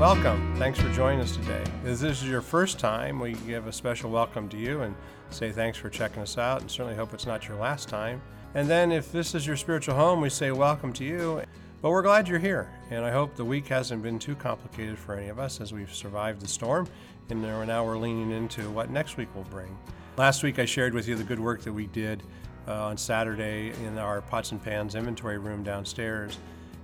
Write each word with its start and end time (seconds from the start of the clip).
Welcome. 0.00 0.56
Thanks 0.56 0.80
for 0.80 0.90
joining 0.94 1.20
us 1.20 1.36
today. 1.36 1.62
If 1.84 2.00
this 2.00 2.22
is 2.22 2.26
your 2.26 2.40
first 2.40 2.78
time, 2.78 3.20
we 3.20 3.34
give 3.46 3.66
a 3.66 3.72
special 3.72 4.10
welcome 4.10 4.48
to 4.48 4.56
you 4.56 4.80
and 4.80 4.94
say 5.28 5.52
thanks 5.52 5.76
for 5.76 5.90
checking 5.90 6.22
us 6.22 6.38
out 6.38 6.62
and 6.62 6.70
certainly 6.70 6.96
hope 6.96 7.12
it's 7.12 7.26
not 7.26 7.46
your 7.46 7.58
last 7.58 7.90
time. 7.90 8.22
And 8.54 8.66
then 8.66 8.92
if 8.92 9.12
this 9.12 9.34
is 9.34 9.46
your 9.46 9.58
spiritual 9.58 9.94
home, 9.94 10.22
we 10.22 10.30
say 10.30 10.52
welcome 10.52 10.94
to 10.94 11.04
you. 11.04 11.42
But 11.82 11.90
we're 11.90 12.00
glad 12.00 12.28
you're 12.28 12.38
here, 12.38 12.70
and 12.90 13.04
I 13.04 13.10
hope 13.10 13.36
the 13.36 13.44
week 13.44 13.66
hasn't 13.66 14.02
been 14.02 14.18
too 14.18 14.34
complicated 14.34 14.98
for 14.98 15.14
any 15.16 15.28
of 15.28 15.38
us 15.38 15.60
as 15.60 15.74
we've 15.74 15.94
survived 15.94 16.40
the 16.40 16.48
storm, 16.48 16.88
and 17.28 17.42
now 17.42 17.84
we're 17.84 17.98
leaning 17.98 18.30
into 18.30 18.70
what 18.70 18.88
next 18.88 19.18
week 19.18 19.28
will 19.34 19.44
bring. 19.50 19.76
Last 20.16 20.42
week 20.42 20.58
I 20.58 20.64
shared 20.64 20.94
with 20.94 21.08
you 21.08 21.14
the 21.14 21.24
good 21.24 21.40
work 21.40 21.60
that 21.60 21.74
we 21.74 21.88
did 21.88 22.22
uh, 22.66 22.86
on 22.86 22.96
Saturday 22.96 23.74
in 23.84 23.98
our 23.98 24.22
pots 24.22 24.50
and 24.52 24.64
pans 24.64 24.94
inventory 24.94 25.36
room 25.36 25.62
downstairs. 25.62 26.38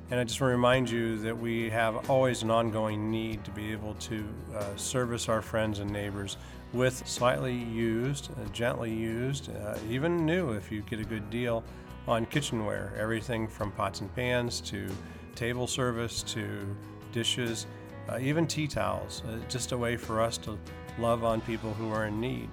And 0.09 0.21
I 0.21 0.25
just 0.25 0.41
want 0.41 0.53
to 0.53 0.57
remind 0.57 0.89
you 0.89 1.19
that 1.19 1.37
we 1.37 1.69
have 1.71 2.09
always 2.09 2.43
an 2.45 2.51
ongoing 2.51 3.11
need 3.11 3.45
to 3.45 3.51
be 3.51 3.73
able 3.73 3.95
to 3.95 4.25
uh, 4.55 4.77
service 4.77 5.29
our 5.29 5.43
friends 5.43 5.81
and 5.81 5.91
neighbors 5.91 6.37
with 6.73 7.05
slightly 7.09 7.55
used, 7.55 8.31
uh, 8.31 8.49
gently 8.51 8.93
used, 8.93 9.51
uh, 9.51 9.77
even 9.91 10.25
new 10.25 10.53
if 10.53 10.71
you 10.71 10.83
get 10.83 11.01
a 11.01 11.05
good 11.05 11.29
deal 11.29 11.65
on 12.07 12.25
kitchenware. 12.27 12.95
Everything 12.97 13.49
from 13.49 13.73
pots 13.73 14.01
and 14.01 14.15
pans 14.15 14.61
to 14.61 14.89
table 15.35 15.67
service 15.67 16.23
to 16.23 16.77
dishes, 17.11 17.67
uh, 18.09 18.19
even 18.21 18.47
tea 18.47 18.69
towels. 18.69 19.23
Uh, 19.27 19.39
just 19.49 19.73
a 19.73 19.77
way 19.77 19.97
for 19.97 20.21
us 20.21 20.39
to 20.39 20.57
love 21.01 21.25
on 21.25 21.41
people 21.41 21.75
who 21.75 21.91
are 21.91 22.07
in 22.07 22.21
need. 22.21 22.49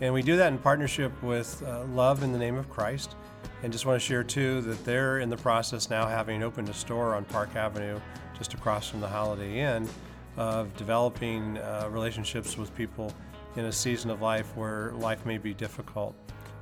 And 0.00 0.12
we 0.12 0.22
do 0.22 0.38
that 0.38 0.48
in 0.48 0.58
partnership 0.58 1.12
with 1.22 1.62
uh, 1.66 1.84
Love 1.84 2.22
in 2.22 2.32
the 2.32 2.38
Name 2.38 2.56
of 2.56 2.70
Christ. 2.70 3.14
And 3.64 3.72
just 3.72 3.86
want 3.86 3.98
to 3.98 4.06
share 4.06 4.22
too 4.22 4.60
that 4.60 4.84
they're 4.84 5.20
in 5.20 5.30
the 5.30 5.38
process 5.38 5.88
now, 5.88 6.06
having 6.06 6.42
opened 6.42 6.68
a 6.68 6.74
store 6.74 7.14
on 7.14 7.24
Park 7.24 7.56
Avenue, 7.56 7.98
just 8.36 8.52
across 8.52 8.90
from 8.90 9.00
the 9.00 9.08
Holiday 9.08 9.60
Inn, 9.60 9.88
of 10.36 10.76
developing 10.76 11.56
uh, 11.56 11.88
relationships 11.90 12.58
with 12.58 12.74
people 12.74 13.10
in 13.56 13.64
a 13.64 13.72
season 13.72 14.10
of 14.10 14.20
life 14.20 14.54
where 14.54 14.92
life 14.96 15.24
may 15.24 15.38
be 15.38 15.54
difficult. 15.54 16.14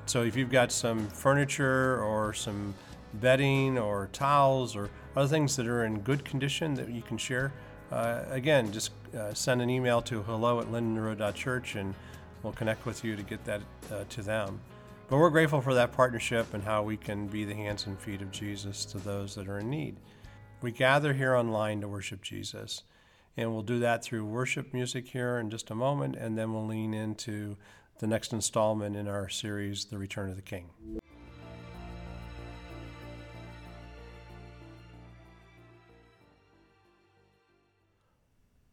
So 0.05 0.23
if 0.23 0.37
you've 0.37 0.49
got 0.49 0.71
some 0.71 1.05
furniture 1.09 2.01
or 2.01 2.33
some 2.33 2.73
bedding 3.15 3.77
or 3.77 4.07
towels 4.13 4.73
or 4.73 4.89
other 5.17 5.27
things 5.27 5.57
that 5.57 5.67
are 5.67 5.83
in 5.83 5.99
good 5.99 6.23
condition 6.23 6.73
that 6.75 6.87
you 6.87 7.01
can 7.01 7.17
share, 7.17 7.51
uh, 7.91 8.23
again, 8.29 8.71
just 8.71 8.91
uh, 9.13 9.33
send 9.33 9.61
an 9.61 9.69
email 9.69 10.01
to 10.03 10.23
hello 10.23 10.61
at 10.61 10.67
lindenroad.church 10.67 11.75
and 11.75 11.95
we'll 12.43 12.53
connect 12.53 12.85
with 12.85 13.03
you 13.03 13.17
to 13.17 13.23
get 13.23 13.43
that 13.43 13.59
uh, 13.91 14.05
to 14.07 14.21
them. 14.21 14.61
But 15.13 15.19
we're 15.19 15.29
grateful 15.29 15.61
for 15.61 15.75
that 15.75 15.91
partnership 15.91 16.55
and 16.55 16.63
how 16.63 16.81
we 16.81 16.97
can 16.97 17.27
be 17.27 17.45
the 17.45 17.53
hands 17.53 17.85
and 17.85 17.99
feet 17.99 18.23
of 18.23 18.31
Jesus 18.31 18.83
to 18.85 18.97
those 18.97 19.35
that 19.35 19.47
are 19.47 19.59
in 19.59 19.69
need. 19.69 19.97
We 20.63 20.71
gather 20.71 21.13
here 21.13 21.35
online 21.35 21.81
to 21.81 21.87
worship 21.87 22.23
Jesus, 22.23 22.81
and 23.37 23.53
we'll 23.53 23.61
do 23.61 23.77
that 23.77 24.03
through 24.03 24.25
worship 24.25 24.73
music 24.73 25.07
here 25.07 25.37
in 25.37 25.51
just 25.51 25.69
a 25.69 25.75
moment, 25.75 26.15
and 26.15 26.35
then 26.35 26.51
we'll 26.51 26.65
lean 26.65 26.95
into 26.95 27.57
the 27.99 28.07
next 28.07 28.33
installment 28.33 28.95
in 28.95 29.07
our 29.07 29.29
series, 29.29 29.85
The 29.85 29.99
Return 29.99 30.31
of 30.31 30.35
the 30.35 30.41
King. 30.41 30.71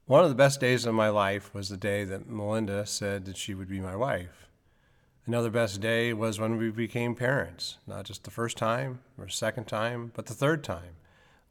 One 0.07 0.25
of 0.25 0.31
the 0.31 0.35
best 0.35 0.59
days 0.59 0.87
of 0.87 0.95
my 0.95 1.11
life 1.11 1.53
was 1.53 1.69
the 1.69 1.77
day 1.77 2.05
that 2.05 2.31
Melinda 2.31 2.87
said 2.87 3.27
that 3.27 3.37
she 3.37 3.53
would 3.53 3.69
be 3.69 3.81
my 3.81 3.95
wife. 3.95 4.50
Another 5.27 5.51
best 5.51 5.83
day 5.83 6.15
was 6.15 6.41
when 6.41 6.57
we 6.57 6.71
became 6.71 7.15
parents, 7.15 7.77
not 7.87 8.07
just 8.07 8.25
the 8.25 8.31
first 8.31 8.57
time 8.57 9.01
or 9.19 9.29
second 9.29 9.67
time, 9.67 10.13
but 10.15 10.27
the 10.27 10.35
third 10.35 10.65
time. 10.65 10.97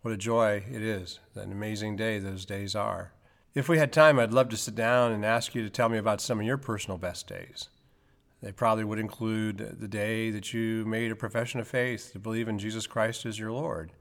What 0.01 0.13
a 0.13 0.17
joy 0.17 0.63
it 0.71 0.81
is, 0.81 1.19
an 1.35 1.51
amazing 1.51 1.95
day 1.95 2.17
those 2.17 2.45
days 2.45 2.75
are. 2.75 3.13
If 3.53 3.69
we 3.69 3.77
had 3.77 3.93
time, 3.93 4.17
I'd 4.17 4.33
love 4.33 4.49
to 4.49 4.57
sit 4.57 4.73
down 4.73 5.11
and 5.11 5.23
ask 5.23 5.53
you 5.53 5.61
to 5.61 5.69
tell 5.69 5.87
me 5.87 5.99
about 5.99 6.19
some 6.19 6.39
of 6.39 6.45
your 6.45 6.57
personal 6.57 6.97
best 6.97 7.27
days. 7.27 7.69
They 8.41 8.51
probably 8.51 8.85
would 8.85 8.99
include 8.99 9.77
the 9.79 9.87
day 9.87 10.31
that 10.31 10.51
you 10.51 10.83
made 10.85 11.11
a 11.11 11.15
profession 11.15 11.59
of 11.59 11.67
faith 11.67 12.09
to 12.13 12.19
believe 12.19 12.47
in 12.47 12.57
Jesus 12.57 12.87
Christ 12.87 13.25
as 13.25 13.37
your 13.37 13.51
Lord. 13.51 13.91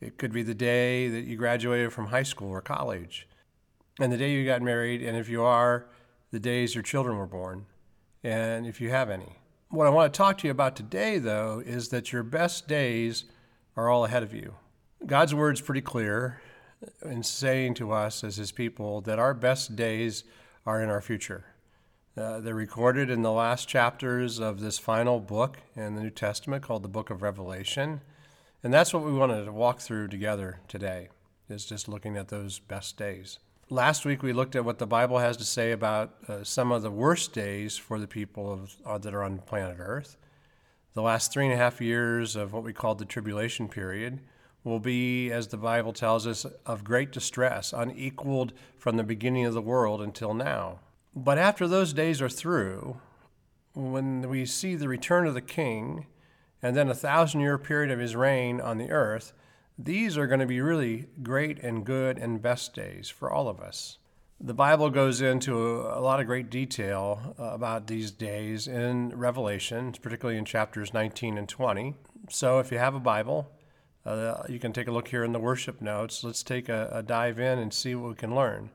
It 0.00 0.18
could 0.18 0.32
be 0.32 0.42
the 0.42 0.54
day 0.54 1.08
that 1.08 1.26
you 1.26 1.36
graduated 1.36 1.92
from 1.92 2.06
high 2.06 2.24
school 2.24 2.50
or 2.50 2.60
college, 2.60 3.28
and 4.00 4.12
the 4.12 4.16
day 4.16 4.32
you 4.32 4.44
got 4.44 4.62
married, 4.62 5.00
and 5.00 5.16
if 5.16 5.28
you 5.28 5.42
are, 5.42 5.86
the 6.32 6.40
days 6.40 6.74
your 6.74 6.82
children 6.82 7.16
were 7.16 7.26
born 7.26 7.66
and 8.22 8.66
if 8.66 8.80
you 8.80 8.90
have 8.90 9.10
any. 9.10 9.36
What 9.70 9.86
I 9.86 9.90
want 9.90 10.12
to 10.12 10.16
talk 10.16 10.38
to 10.38 10.46
you 10.46 10.50
about 10.50 10.74
today, 10.76 11.18
though, 11.18 11.62
is 11.64 11.90
that 11.90 12.12
your 12.12 12.22
best 12.22 12.66
days 12.66 13.24
are 13.76 13.88
all 13.88 14.04
ahead 14.04 14.22
of 14.22 14.34
you. 14.34 14.54
God's 15.06 15.34
word 15.34 15.54
is 15.54 15.60
pretty 15.60 15.80
clear 15.80 16.42
in 17.04 17.22
saying 17.22 17.74
to 17.74 17.92
us 17.92 18.24
as 18.24 18.36
His 18.36 18.52
people 18.52 19.00
that 19.02 19.18
our 19.18 19.32
best 19.32 19.76
days 19.76 20.24
are 20.66 20.82
in 20.82 20.90
our 20.90 21.00
future. 21.00 21.44
Uh, 22.16 22.40
they're 22.40 22.54
recorded 22.54 23.08
in 23.08 23.22
the 23.22 23.32
last 23.32 23.68
chapters 23.68 24.40
of 24.40 24.60
this 24.60 24.78
final 24.78 25.20
book 25.20 25.58
in 25.76 25.94
the 25.94 26.02
New 26.02 26.10
Testament 26.10 26.62
called 26.62 26.82
the 26.82 26.88
Book 26.88 27.08
of 27.08 27.22
Revelation. 27.22 28.00
And 28.62 28.74
that's 28.74 28.92
what 28.92 29.04
we 29.04 29.12
wanted 29.12 29.44
to 29.44 29.52
walk 29.52 29.80
through 29.80 30.08
together 30.08 30.60
today, 30.68 31.08
is 31.48 31.64
just 31.64 31.88
looking 31.88 32.16
at 32.16 32.28
those 32.28 32.58
best 32.58 32.96
days. 32.96 33.38
Last 33.72 34.04
week 34.04 34.24
we 34.24 34.32
looked 34.32 34.56
at 34.56 34.64
what 34.64 34.78
the 34.78 34.86
Bible 34.86 35.20
has 35.20 35.36
to 35.36 35.44
say 35.44 35.70
about 35.70 36.16
uh, 36.26 36.42
some 36.42 36.72
of 36.72 36.82
the 36.82 36.90
worst 36.90 37.32
days 37.32 37.76
for 37.76 38.00
the 38.00 38.08
people 38.08 38.52
of, 38.52 38.74
uh, 38.84 38.98
that 38.98 39.14
are 39.14 39.22
on 39.22 39.38
planet 39.38 39.76
Earth. 39.78 40.16
The 40.94 41.02
last 41.02 41.32
three 41.32 41.44
and 41.44 41.54
a 41.54 41.56
half 41.56 41.80
years 41.80 42.34
of 42.34 42.52
what 42.52 42.64
we 42.64 42.72
call 42.72 42.96
the 42.96 43.04
tribulation 43.04 43.68
period 43.68 44.22
will 44.64 44.80
be, 44.80 45.30
as 45.30 45.46
the 45.46 45.56
Bible 45.56 45.92
tells 45.92 46.26
us, 46.26 46.44
of 46.66 46.82
great 46.82 47.12
distress, 47.12 47.72
unequaled 47.72 48.54
from 48.76 48.96
the 48.96 49.04
beginning 49.04 49.46
of 49.46 49.54
the 49.54 49.62
world 49.62 50.02
until 50.02 50.34
now. 50.34 50.80
But 51.14 51.38
after 51.38 51.68
those 51.68 51.92
days 51.92 52.20
are 52.20 52.28
through, 52.28 52.96
when 53.74 54.28
we 54.28 54.46
see 54.46 54.74
the 54.74 54.88
return 54.88 55.28
of 55.28 55.34
the 55.34 55.40
King 55.40 56.06
and 56.60 56.76
then 56.76 56.88
a 56.88 56.94
thousand 56.94 57.38
year 57.38 57.56
period 57.56 57.92
of 57.92 58.00
his 58.00 58.16
reign 58.16 58.60
on 58.60 58.78
the 58.78 58.90
earth, 58.90 59.32
these 59.84 60.18
are 60.18 60.26
going 60.26 60.40
to 60.40 60.46
be 60.46 60.60
really 60.60 61.06
great 61.22 61.58
and 61.60 61.84
good 61.86 62.18
and 62.18 62.42
best 62.42 62.74
days 62.74 63.08
for 63.08 63.30
all 63.30 63.48
of 63.48 63.60
us. 63.60 63.98
The 64.38 64.54
Bible 64.54 64.90
goes 64.90 65.20
into 65.20 65.82
a, 65.82 66.00
lot 66.00 66.20
of 66.20 66.26
great 66.26 66.50
detail 66.50 67.34
uh, 67.38 67.44
about 67.44 67.86
these 67.86 68.10
days 68.10 68.66
in 68.66 69.10
Revelation, 69.16 69.92
particularly 70.00 70.38
in 70.38 70.44
chapters 70.44 70.94
19 70.94 71.36
and 71.36 71.48
20. 71.48 71.94
So 72.30 72.58
if 72.58 72.72
you 72.72 72.78
have 72.78 72.94
a 72.94 73.00
Bible, 73.00 73.50
uh, 74.06 74.42
you 74.48 74.58
can 74.58 74.72
take 74.72 74.88
a 74.88 74.92
look 74.92 75.08
here 75.08 75.24
in 75.24 75.32
the 75.32 75.38
worship 75.38 75.82
notes. 75.82 76.24
Let's 76.24 76.42
take 76.42 76.68
a, 76.68 76.88
a 76.90 77.02
dive 77.02 77.38
in 77.38 77.58
and 77.58 77.72
see 77.72 77.94
what 77.94 78.08
we 78.10 78.14
can 78.14 78.34
learn. 78.34 78.70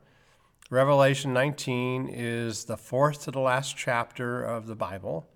Revelation 0.70 1.34
19 1.34 2.10
is 2.10 2.66
the 2.66 2.78
fourth 2.78 3.24
to 3.24 3.32
the 3.32 3.40
last 3.40 3.76
chapter 3.76 4.44
of 4.44 4.68
the 4.68 4.76
Bible, 4.76 5.28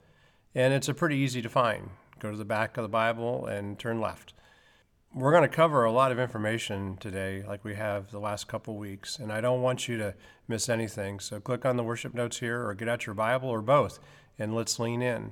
and 0.53 0.74
it's 0.74 0.90
a 0.90 0.94
pretty 0.94 1.18
easy 1.18 1.41
to 1.41 1.50
find. 1.50 1.90
Go 2.19 2.31
to 2.31 2.38
the 2.38 2.46
back 2.46 2.78
of 2.78 2.84
the 2.84 2.90
Bible 2.90 3.46
and 3.46 3.80
turn 3.80 4.01
left 4.01 4.34
we're 5.14 5.31
going 5.31 5.44
to 5.44 5.56
cover 5.56 5.84
a 5.86 5.92
lot 5.92 6.12
of 6.12 6.20
information 6.20 6.97
today, 6.97 7.44
like 7.47 7.64
we 7.64 7.75
have 7.75 8.12
the 8.12 8.20
last 8.20 8.47
couple 8.47 8.75
weeks, 8.78 9.18
and 9.18 9.31
I 9.31 9.42
don't 9.42 9.62
want 9.62 9.88
you 9.88 9.97
to 9.97 10.14
miss 10.47 10.70
anything. 10.70 11.20
So 11.20 11.40
click 11.40 11.66
on 11.66 11.78
the 11.78 11.84
worship 11.84 12.14
notes 12.14 12.40
here, 12.40 12.66
or 12.66 12.74
get 12.75 12.88
out 12.88 13.06
your 13.06 13.16
Bible, 13.16 13.50
or 13.50 13.62
both, 13.62 14.00
and 14.38 14.53
let's 14.53 14.80
lean 14.80 15.02
in. 15.02 15.31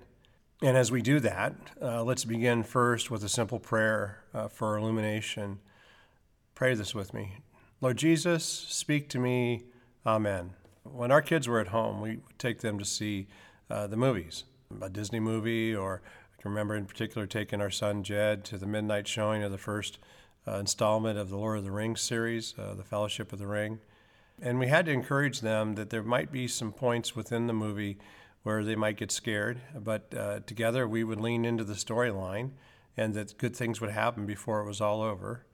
And 0.63 0.75
as 0.75 0.91
we 0.91 1.03
do 1.03 1.19
that, 1.19 1.53
uh, 1.79 2.03
let's 2.03 2.25
begin 2.25 2.63
first 2.63 3.11
with 3.11 3.23
a 3.23 3.29
simple 3.29 3.59
prayer 3.59 4.23
uh, 4.33 4.47
for 4.47 4.75
illumination. 4.77 5.59
Pray 6.55 6.73
this 6.73 6.95
with 6.95 7.13
me. 7.13 7.37
Lord 7.79 7.97
Jesus, 7.97 8.43
speak 8.43 9.07
to 9.09 9.19
me. 9.19 9.65
Amen. 10.03 10.53
When 10.83 11.11
our 11.11 11.21
kids 11.21 11.47
were 11.47 11.59
at 11.59 11.67
home, 11.67 12.01
we 12.01 12.17
would 12.17 12.39
take 12.39 12.61
them 12.61 12.79
to 12.79 12.85
see 12.85 13.27
uh, 13.69 13.85
the 13.85 13.97
movies, 13.97 14.45
a 14.81 14.89
Disney 14.89 15.19
movie 15.19 15.75
or 15.75 16.01
I 16.37 16.41
can 16.41 16.51
remember 16.51 16.75
in 16.75 16.85
particular 16.85 17.25
taking 17.25 17.61
our 17.61 17.71
son 17.71 18.03
Jed 18.03 18.45
to 18.45 18.57
the 18.57 18.67
midnight 18.67 19.07
showing 19.07 19.43
of 19.43 19.51
the 19.51 19.57
first 19.57 19.97
uh, 20.47 20.59
installment 20.59 21.17
of 21.17 21.29
the 21.29 21.37
Lord 21.37 21.57
of 21.57 21.63
the 21.63 21.71
Rings 21.71 22.01
series, 22.01 22.53
uh, 22.59 22.75
The 22.75 22.83
Fellowship 22.83 23.33
of 23.33 23.39
the 23.39 23.47
Ring. 23.47 23.79
And 24.41 24.59
we 24.59 24.67
had 24.67 24.85
to 24.85 24.91
encourage 24.91 25.41
them 25.41 25.75
that 25.75 25.89
there 25.89 26.03
might 26.03 26.31
be 26.31 26.47
some 26.47 26.71
points 26.71 27.15
within 27.15 27.47
the 27.47 27.53
movie 27.53 27.97
where 28.43 28.63
they 28.63 28.75
might 28.75 28.97
get 28.97 29.11
scared, 29.11 29.59
but 29.75 30.13
uh, 30.15 30.39
together 30.45 30.87
we 30.87 31.03
would 31.03 31.19
lean 31.19 31.43
into 31.43 31.63
the 31.63 31.73
storyline 31.73 32.51
and 32.95 33.13
that 33.15 33.37
good 33.37 33.55
things 33.55 33.81
would 33.81 33.89
happen 33.89 34.25
before 34.25 34.61
it 34.61 34.67
was 34.67 34.79
all 34.79 35.01
over. 35.01 35.45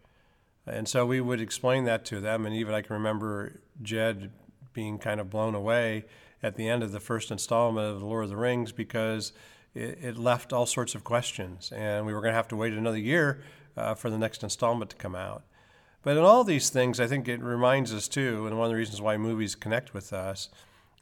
And 0.67 0.87
so 0.87 1.05
we 1.05 1.21
would 1.21 1.41
explain 1.41 1.85
that 1.85 2.05
to 2.05 2.19
them. 2.19 2.45
And 2.45 2.55
even 2.55 2.73
I 2.73 2.81
can 2.81 2.93
remember 2.93 3.61
Jed 3.81 4.31
being 4.73 4.97
kind 4.97 5.19
of 5.19 5.29
blown 5.29 5.55
away 5.55 6.05
at 6.41 6.55
the 6.55 6.67
end 6.67 6.83
of 6.83 6.91
the 6.91 6.99
first 6.99 7.31
installment 7.31 7.87
of 7.87 7.99
The 7.99 8.05
Lord 8.05 8.25
of 8.25 8.29
the 8.29 8.37
Rings 8.37 8.71
because 8.71 9.33
it, 9.75 9.97
it 10.01 10.17
left 10.17 10.53
all 10.53 10.65
sorts 10.65 10.95
of 10.95 11.03
questions, 11.03 11.71
and 11.75 12.05
we 12.05 12.13
were 12.13 12.21
going 12.21 12.31
to 12.31 12.37
have 12.37 12.47
to 12.49 12.55
wait 12.55 12.73
another 12.73 12.97
year 12.97 13.41
uh, 13.75 13.95
for 13.95 14.09
the 14.09 14.17
next 14.17 14.43
installment 14.43 14.91
to 14.91 14.97
come 14.97 15.15
out. 15.15 15.43
But 16.03 16.17
in 16.17 16.23
all 16.23 16.43
these 16.43 16.69
things, 16.69 16.99
I 16.99 17.07
think 17.07 17.27
it 17.27 17.41
reminds 17.41 17.93
us 17.93 18.07
too, 18.07 18.45
and 18.45 18.57
one 18.57 18.65
of 18.65 18.71
the 18.71 18.77
reasons 18.77 19.01
why 19.01 19.17
movies 19.17 19.55
connect 19.55 19.93
with 19.93 20.11
us 20.11 20.49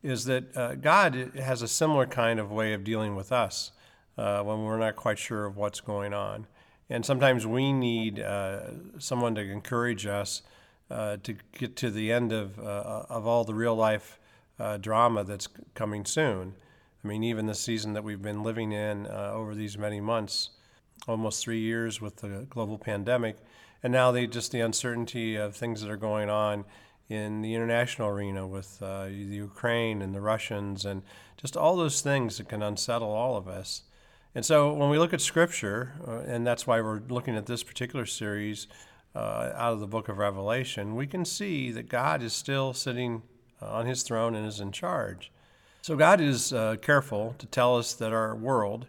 is 0.03 0.25
that 0.25 0.55
uh, 0.55 0.75
God 0.75 1.31
has 1.35 1.61
a 1.61 1.67
similar 1.67 2.05
kind 2.05 2.39
of 2.39 2.51
way 2.51 2.73
of 2.73 2.83
dealing 2.83 3.15
with 3.15 3.31
us 3.31 3.71
uh, 4.17 4.41
when 4.43 4.63
we're 4.63 4.77
not 4.77 4.95
quite 4.95 5.19
sure 5.19 5.45
of 5.45 5.57
what's 5.57 5.79
going 5.79 6.13
on. 6.13 6.47
And 6.89 7.05
sometimes 7.05 7.47
we 7.47 7.71
need 7.71 8.19
uh, 8.19 8.61
someone 8.97 9.35
to 9.35 9.41
encourage 9.41 10.05
us 10.05 10.41
uh, 10.89 11.17
to 11.23 11.35
get 11.57 11.75
to 11.77 11.89
the 11.89 12.11
end 12.11 12.31
of, 12.33 12.59
uh, 12.59 13.05
of 13.09 13.25
all 13.25 13.43
the 13.43 13.53
real 13.53 13.75
life 13.75 14.19
uh, 14.59 14.77
drama 14.77 15.23
that's 15.23 15.47
coming 15.73 16.05
soon. 16.05 16.53
I 17.03 17.07
mean, 17.07 17.23
even 17.23 17.47
the 17.47 17.55
season 17.55 17.93
that 17.93 18.03
we've 18.03 18.21
been 18.21 18.43
living 18.43 18.71
in 18.71 19.07
uh, 19.07 19.31
over 19.33 19.55
these 19.55 19.77
many 19.77 19.99
months, 19.99 20.51
almost 21.07 21.43
three 21.43 21.59
years 21.59 21.99
with 21.99 22.17
the 22.17 22.45
global 22.49 22.77
pandemic, 22.77 23.37
and 23.81 23.91
now 23.91 24.11
the, 24.11 24.27
just 24.27 24.51
the 24.51 24.61
uncertainty 24.61 25.35
of 25.35 25.55
things 25.55 25.81
that 25.81 25.89
are 25.89 25.97
going 25.97 26.29
on 26.29 26.63
in 27.09 27.41
the 27.41 27.55
international 27.55 28.07
arena 28.07 28.47
with 28.47 28.81
uh, 28.81 29.05
the 29.05 29.13
Ukraine 29.13 30.01
and 30.01 30.13
the 30.13 30.21
Russians, 30.21 30.85
and 30.85 31.01
just 31.37 31.57
all 31.57 31.75
those 31.75 32.01
things 32.01 32.37
that 32.37 32.47
can 32.47 32.61
unsettle 32.61 33.11
all 33.11 33.35
of 33.35 33.47
us. 33.47 33.81
And 34.35 34.45
so 34.45 34.71
when 34.71 34.89
we 34.89 34.99
look 34.99 35.13
at 35.13 35.21
Scripture, 35.21 35.93
uh, 36.07 36.19
and 36.19 36.45
that's 36.45 36.65
why 36.65 36.79
we're 36.79 37.01
looking 37.09 37.35
at 37.35 37.47
this 37.47 37.63
particular 37.63 38.05
series 38.05 38.67
uh, 39.15 39.51
out 39.55 39.73
of 39.73 39.79
the 39.79 39.87
book 39.87 40.07
of 40.07 40.19
Revelation, 40.19 40.95
we 40.95 41.07
can 41.07 41.25
see 41.25 41.71
that 41.71 41.89
God 41.89 42.21
is 42.21 42.31
still 42.31 42.73
sitting 42.73 43.23
uh, 43.61 43.65
on 43.65 43.87
his 43.87 44.03
throne 44.03 44.35
and 44.35 44.47
is 44.47 44.59
in 44.59 44.71
charge. 44.71 45.31
So 45.83 45.95
God 45.95 46.21
is 46.21 46.53
uh, 46.53 46.75
careful 46.79 47.33
to 47.39 47.47
tell 47.47 47.75
us 47.75 47.95
that 47.95 48.13
our 48.13 48.35
world 48.35 48.85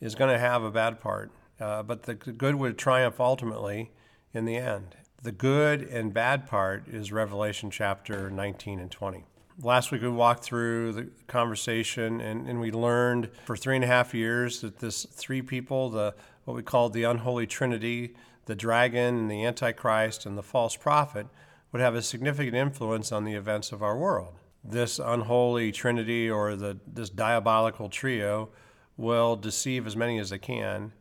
is 0.00 0.14
going 0.14 0.32
to 0.32 0.38
have 0.38 0.62
a 0.62 0.70
bad 0.70 1.00
part, 1.00 1.32
uh, 1.58 1.82
but 1.82 2.04
the 2.04 2.14
good 2.14 2.54
would 2.54 2.78
triumph 2.78 3.18
ultimately 3.18 3.90
in 4.32 4.44
the 4.44 4.56
end. 4.56 4.94
The 5.20 5.32
good 5.32 5.82
and 5.82 6.14
bad 6.14 6.46
part 6.46 6.86
is 6.86 7.10
Revelation 7.10 7.68
chapter 7.72 8.30
19 8.30 8.78
and 8.78 8.88
20. 8.88 9.24
Last 9.60 9.90
week 9.90 10.02
we 10.02 10.08
walked 10.08 10.44
through 10.44 10.92
the 10.92 11.08
conversation 11.26 12.20
and, 12.20 12.46
and 12.48 12.60
we 12.60 12.70
learned 12.70 13.28
for 13.44 13.56
three 13.56 13.74
and 13.74 13.84
a 13.84 13.88
half 13.88 14.14
years 14.14 14.60
that 14.60 14.78
this 14.78 15.04
three 15.04 15.42
people, 15.42 15.90
the 15.90 16.14
what 16.44 16.54
we 16.54 16.62
called 16.62 16.92
the 16.92 17.02
unholy 17.02 17.48
trinity, 17.48 18.14
the 18.44 18.54
dragon 18.54 19.16
and 19.16 19.28
the 19.28 19.44
antichrist 19.44 20.26
and 20.26 20.38
the 20.38 20.44
false 20.44 20.76
prophet, 20.76 21.26
would 21.72 21.82
have 21.82 21.96
a 21.96 22.02
significant 22.02 22.54
influence 22.54 23.10
on 23.10 23.24
the 23.24 23.34
events 23.34 23.72
of 23.72 23.82
our 23.82 23.96
world 23.98 24.34
this 24.70 24.98
unholy 24.98 25.72
trinity 25.72 26.28
or 26.30 26.56
the, 26.56 26.78
this 26.86 27.10
diabolical 27.10 27.88
trio 27.88 28.50
will 28.96 29.36
deceive 29.36 29.86
as 29.86 29.96
many 29.96 30.18
as 30.18 30.30
they 30.30 30.38
can, 30.38 30.92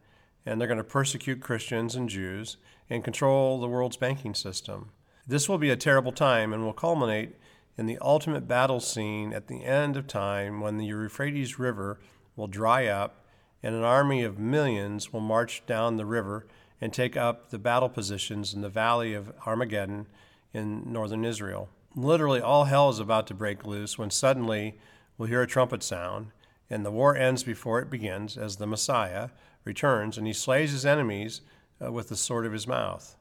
and 0.45 0.59
they're 0.59 0.67
going 0.67 0.77
to 0.77 0.83
persecute 0.83 1.41
Christians 1.41 1.95
and 1.95 2.09
Jews 2.09 2.57
and 2.89 3.03
control 3.03 3.59
the 3.59 3.67
world's 3.67 3.97
banking 3.97 4.35
system. 4.35 4.91
This 5.27 5.49
will 5.49 5.57
be 5.57 5.71
a 5.71 5.75
terrible 5.75 6.11
time 6.11 6.53
and 6.53 6.63
will 6.63 6.73
culminate 6.73 7.35
in 7.77 7.87
the 7.87 7.97
ultimate 8.01 8.47
battle 8.47 8.79
scene 8.79 9.33
at 9.33 9.47
the 9.47 9.63
end 9.63 9.97
of 9.97 10.07
time 10.07 10.61
when 10.61 10.77
the 10.77 10.85
Euphrates 10.85 11.57
River 11.57 11.99
will 12.35 12.47
dry 12.47 12.87
up 12.87 13.25
and 13.63 13.73
an 13.73 13.83
army 13.83 14.23
of 14.23 14.37
millions 14.37 15.11
will 15.11 15.21
march 15.21 15.63
down 15.65 15.97
the 15.97 16.05
river 16.05 16.45
and 16.79 16.93
take 16.93 17.17
up 17.17 17.49
the 17.49 17.57
battle 17.57 17.89
positions 17.89 18.53
in 18.53 18.61
the 18.61 18.69
valley 18.69 19.13
of 19.13 19.33
Armageddon 19.45 20.07
in 20.53 20.91
northern 20.91 21.25
Israel 21.25 21.69
literally 21.95 22.41
all 22.41 22.65
hell 22.65 22.89
is 22.89 22.99
about 22.99 23.27
to 23.27 23.33
break 23.33 23.65
loose 23.65 23.97
when 23.97 24.11
suddenly 24.11 24.77
we'll 25.17 25.29
hear 25.29 25.41
a 25.41 25.47
trumpet 25.47 25.81
sound, 25.81 26.27
and 26.69 26.85
the 26.85 26.91
war 26.91 27.15
ends 27.15 27.43
before 27.43 27.79
it 27.79 27.89
begins 27.89 28.37
as 28.37 28.57
the 28.57 28.67
Messiah 28.67 29.29
returns 29.63 30.17
and 30.17 30.27
he 30.27 30.33
slays 30.33 30.71
his 30.71 30.85
enemies 30.85 31.41
uh, 31.83 31.91
with 31.91 32.09
the 32.09 32.15
sword 32.15 32.45
of 32.45 32.53
his 32.53 32.67
mouth. 32.67 33.15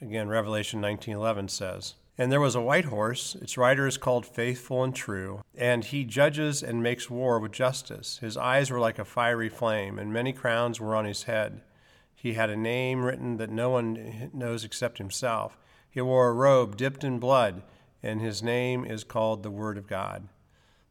Again, 0.00 0.28
Revelation 0.28 0.80
19:11 0.80 1.48
says, 1.48 1.94
"And 2.16 2.30
there 2.30 2.40
was 2.40 2.54
a 2.54 2.60
white 2.60 2.86
horse; 2.86 3.34
its 3.36 3.56
rider 3.56 3.86
is 3.86 3.98
called 3.98 4.26
Faithful 4.26 4.82
and 4.82 4.94
True, 4.94 5.42
and 5.54 5.84
he 5.84 6.04
judges 6.04 6.62
and 6.62 6.82
makes 6.82 7.10
war 7.10 7.38
with 7.38 7.52
justice. 7.52 8.18
His 8.18 8.36
eyes 8.36 8.70
were 8.70 8.80
like 8.80 8.98
a 8.98 9.04
fiery 9.04 9.48
flame, 9.48 9.98
and 9.98 10.12
many 10.12 10.32
crowns 10.32 10.80
were 10.80 10.96
on 10.96 11.04
his 11.04 11.24
head. 11.24 11.62
He 12.14 12.34
had 12.34 12.50
a 12.50 12.56
name 12.56 13.04
written 13.04 13.36
that 13.38 13.50
no 13.50 13.70
one 13.70 14.30
knows 14.32 14.64
except 14.64 14.98
himself. 14.98 15.58
He 15.90 16.00
wore 16.00 16.28
a 16.28 16.34
robe 16.34 16.76
dipped 16.76 17.04
in 17.04 17.18
blood." 17.18 17.62
And 18.02 18.20
his 18.20 18.42
name 18.42 18.84
is 18.84 19.04
called 19.04 19.42
the 19.42 19.50
Word 19.50 19.78
of 19.78 19.86
God. 19.86 20.28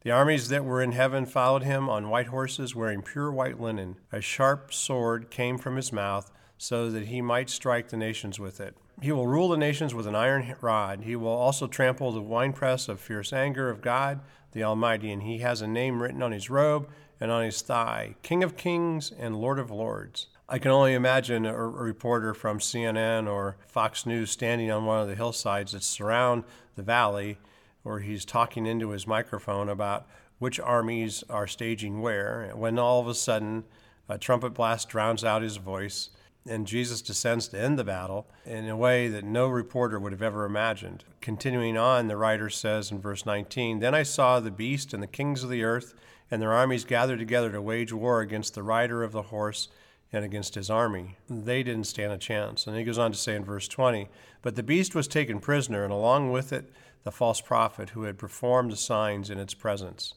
The 0.02 0.10
armies 0.10 0.48
that 0.48 0.64
were 0.64 0.82
in 0.82 0.92
heaven 0.92 1.26
followed 1.26 1.62
him 1.62 1.88
on 1.88 2.08
white 2.08 2.28
horses 2.28 2.74
wearing 2.74 3.02
pure 3.02 3.30
white 3.30 3.60
linen. 3.60 3.96
A 4.12 4.20
sharp 4.20 4.72
sword 4.72 5.30
came 5.30 5.58
from 5.58 5.76
his 5.76 5.92
mouth 5.92 6.30
so 6.56 6.90
that 6.90 7.06
he 7.06 7.20
might 7.20 7.50
strike 7.50 7.88
the 7.88 7.96
nations 7.96 8.38
with 8.38 8.60
it. 8.60 8.76
He 9.02 9.12
will 9.12 9.26
rule 9.26 9.48
the 9.48 9.56
nations 9.56 9.94
with 9.94 10.06
an 10.06 10.14
iron 10.14 10.54
rod. 10.60 11.02
He 11.02 11.16
will 11.16 11.28
also 11.28 11.66
trample 11.66 12.12
the 12.12 12.20
winepress 12.20 12.88
of 12.88 13.00
fierce 13.00 13.32
anger 13.32 13.70
of 13.70 13.82
God 13.82 14.20
the 14.52 14.64
Almighty, 14.64 15.12
and 15.12 15.22
he 15.22 15.38
has 15.38 15.62
a 15.62 15.66
name 15.66 16.02
written 16.02 16.22
on 16.22 16.32
his 16.32 16.50
robe 16.50 16.88
and 17.20 17.30
on 17.30 17.44
his 17.44 17.62
thigh 17.62 18.14
King 18.22 18.42
of 18.42 18.56
Kings 18.56 19.12
and 19.18 19.36
Lord 19.36 19.58
of 19.58 19.70
Lords. 19.70 20.26
I 20.52 20.58
can 20.58 20.72
only 20.72 20.94
imagine 20.94 21.46
a, 21.46 21.54
reporter 21.54 22.34
from 22.34 22.58
CNN 22.58 23.30
or 23.30 23.56
Fox 23.68 24.04
News 24.04 24.32
standing 24.32 24.68
on 24.68 24.84
one 24.84 25.00
of 25.00 25.06
the 25.06 25.14
hillsides 25.14 25.70
that 25.72 25.84
surround 25.84 26.42
the 26.74 26.82
valley, 26.82 27.38
where 27.84 28.00
he's 28.00 28.24
talking 28.24 28.66
into 28.66 28.90
his 28.90 29.06
microphone 29.06 29.68
about 29.68 30.08
which 30.40 30.58
armies 30.58 31.22
are 31.30 31.46
staging 31.46 32.02
where, 32.02 32.50
when 32.56 32.80
all 32.80 33.00
of 33.00 33.06
a 33.06 33.14
sudden 33.14 33.62
a 34.08 34.18
trumpet 34.18 34.50
blast 34.50 34.88
drowns 34.88 35.22
out 35.22 35.42
his 35.42 35.58
voice 35.58 36.10
and 36.48 36.66
Jesus 36.66 37.00
descends 37.00 37.46
to 37.48 37.60
end 37.60 37.78
the 37.78 37.84
battle 37.84 38.26
in 38.44 38.68
a 38.68 38.76
way 38.76 39.06
that 39.06 39.24
no 39.24 39.46
reporter 39.46 40.00
would 40.00 40.10
have 40.10 40.22
ever 40.22 40.44
imagined. 40.44 41.04
Continuing 41.20 41.76
on, 41.76 42.08
the 42.08 42.16
writer 42.16 42.50
says 42.50 42.90
in 42.90 43.00
verse 43.00 43.24
19 43.24 43.78
Then 43.78 43.94
I 43.94 44.02
saw 44.02 44.40
the 44.40 44.50
beast 44.50 44.92
and 44.92 45.02
the 45.02 45.06
kings 45.06 45.44
of 45.44 45.50
the 45.50 45.62
earth 45.62 45.94
and 46.28 46.42
their 46.42 46.52
armies 46.52 46.84
gathered 46.84 47.20
together 47.20 47.52
to 47.52 47.62
wage 47.62 47.92
war 47.92 48.20
against 48.20 48.54
the 48.54 48.64
rider 48.64 49.04
of 49.04 49.12
the 49.12 49.22
horse 49.22 49.68
and 50.12 50.24
against 50.24 50.54
his 50.54 50.70
army. 50.70 51.16
They 51.28 51.62
didn't 51.62 51.86
stand 51.86 52.12
a 52.12 52.18
chance. 52.18 52.66
And 52.66 52.76
he 52.76 52.84
goes 52.84 52.98
on 52.98 53.12
to 53.12 53.18
say 53.18 53.34
in 53.34 53.44
verse 53.44 53.68
20 53.68 54.08
But 54.42 54.56
the 54.56 54.62
beast 54.62 54.94
was 54.94 55.08
taken 55.08 55.40
prisoner, 55.40 55.84
and 55.84 55.92
along 55.92 56.32
with 56.32 56.52
it 56.52 56.72
the 57.04 57.12
false 57.12 57.40
prophet 57.40 57.90
who 57.90 58.02
had 58.02 58.18
performed 58.18 58.72
the 58.72 58.76
signs 58.76 59.30
in 59.30 59.38
its 59.38 59.54
presence. 59.54 60.14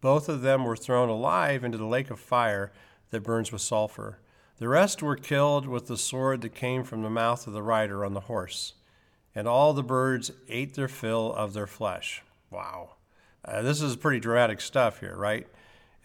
Both 0.00 0.28
of 0.28 0.42
them 0.42 0.64
were 0.64 0.76
thrown 0.76 1.08
alive 1.08 1.64
into 1.64 1.78
the 1.78 1.86
lake 1.86 2.10
of 2.10 2.20
fire 2.20 2.72
that 3.10 3.22
burns 3.22 3.50
with 3.50 3.62
sulfur. 3.62 4.18
The 4.58 4.68
rest 4.68 5.02
were 5.02 5.16
killed 5.16 5.66
with 5.66 5.86
the 5.86 5.96
sword 5.96 6.40
that 6.42 6.54
came 6.54 6.84
from 6.84 7.02
the 7.02 7.10
mouth 7.10 7.46
of 7.46 7.52
the 7.52 7.62
rider 7.62 8.04
on 8.04 8.14
the 8.14 8.20
horse. 8.20 8.74
And 9.34 9.46
all 9.46 9.72
the 9.72 9.82
birds 9.82 10.32
ate 10.48 10.74
their 10.74 10.88
fill 10.88 11.32
of 11.32 11.52
their 11.52 11.66
flesh. 11.66 12.22
Wow. 12.50 12.96
Uh, 13.44 13.62
this 13.62 13.80
is 13.80 13.96
pretty 13.96 14.18
dramatic 14.18 14.60
stuff 14.60 15.00
here, 15.00 15.16
right? 15.16 15.46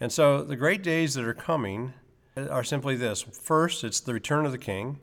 And 0.00 0.12
so 0.12 0.42
the 0.42 0.56
great 0.56 0.82
days 0.82 1.14
that 1.14 1.24
are 1.24 1.34
coming 1.34 1.94
are 2.36 2.64
simply 2.64 2.96
this 2.96 3.22
first, 3.22 3.84
it's 3.84 4.00
the 4.00 4.12
return 4.12 4.46
of 4.46 4.52
the 4.52 4.58
King, 4.58 4.98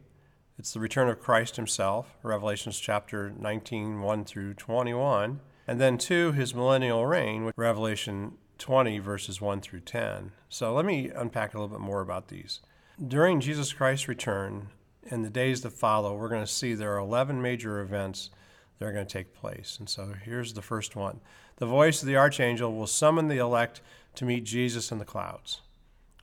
it's 0.58 0.74
the 0.74 0.80
return 0.80 1.10
of 1.10 1.20
Christ 1.20 1.56
himself, 1.56 2.18
Revelations 2.24 2.80
chapter 2.80 3.32
19, 3.38 4.02
1 4.02 4.26
through 4.26 4.54
21. 4.56 5.40
And 5.68 5.80
then 5.80 5.98
two, 5.98 6.34
his 6.34 6.54
millennial 6.54 7.06
reign, 7.06 7.52
Revelation 7.56 8.34
20, 8.58 9.00
verses 9.00 9.40
1 9.40 9.62
through 9.62 9.80
10. 9.82 10.32
So 10.50 10.74
let 10.74 10.86
me 10.86 11.10
unpack 11.10 11.54
a 11.54 11.58
little 11.58 11.76
bit 11.76 11.84
more 11.84 12.02
about 12.02 12.28
these. 12.28 12.60
During 13.08 13.40
Jesus 13.40 13.74
Christ's 13.74 14.08
return, 14.08 14.68
in 15.04 15.22
the 15.22 15.30
days 15.30 15.62
that 15.62 15.72
follow, 15.72 16.16
we're 16.16 16.30
going 16.30 16.46
to 16.46 16.52
see 16.52 16.74
there 16.74 16.94
are 16.94 17.00
11 17.00 17.42
major 17.42 17.80
events 17.80 18.30
that 18.78 18.86
are 18.86 18.94
going 18.94 19.08
to 19.08 19.14
take 19.14 19.34
place. 19.34 19.78
And 19.80 19.90
so 19.90 20.14
here's 20.24 20.54
the 20.54 20.62
first 20.62 20.96
one 20.96 21.22
The 21.58 21.66
voice 21.66 22.02
of 22.02 22.08
the 22.08 22.18
archangel 22.18 22.76
will 22.76 22.88
summon 22.88 23.28
the 23.28 23.38
elect 23.38 23.82
to 24.16 24.26
meet 24.26 24.44
Jesus 24.44 24.92
in 24.92 25.00
the 25.00 25.06
clouds. 25.06 25.62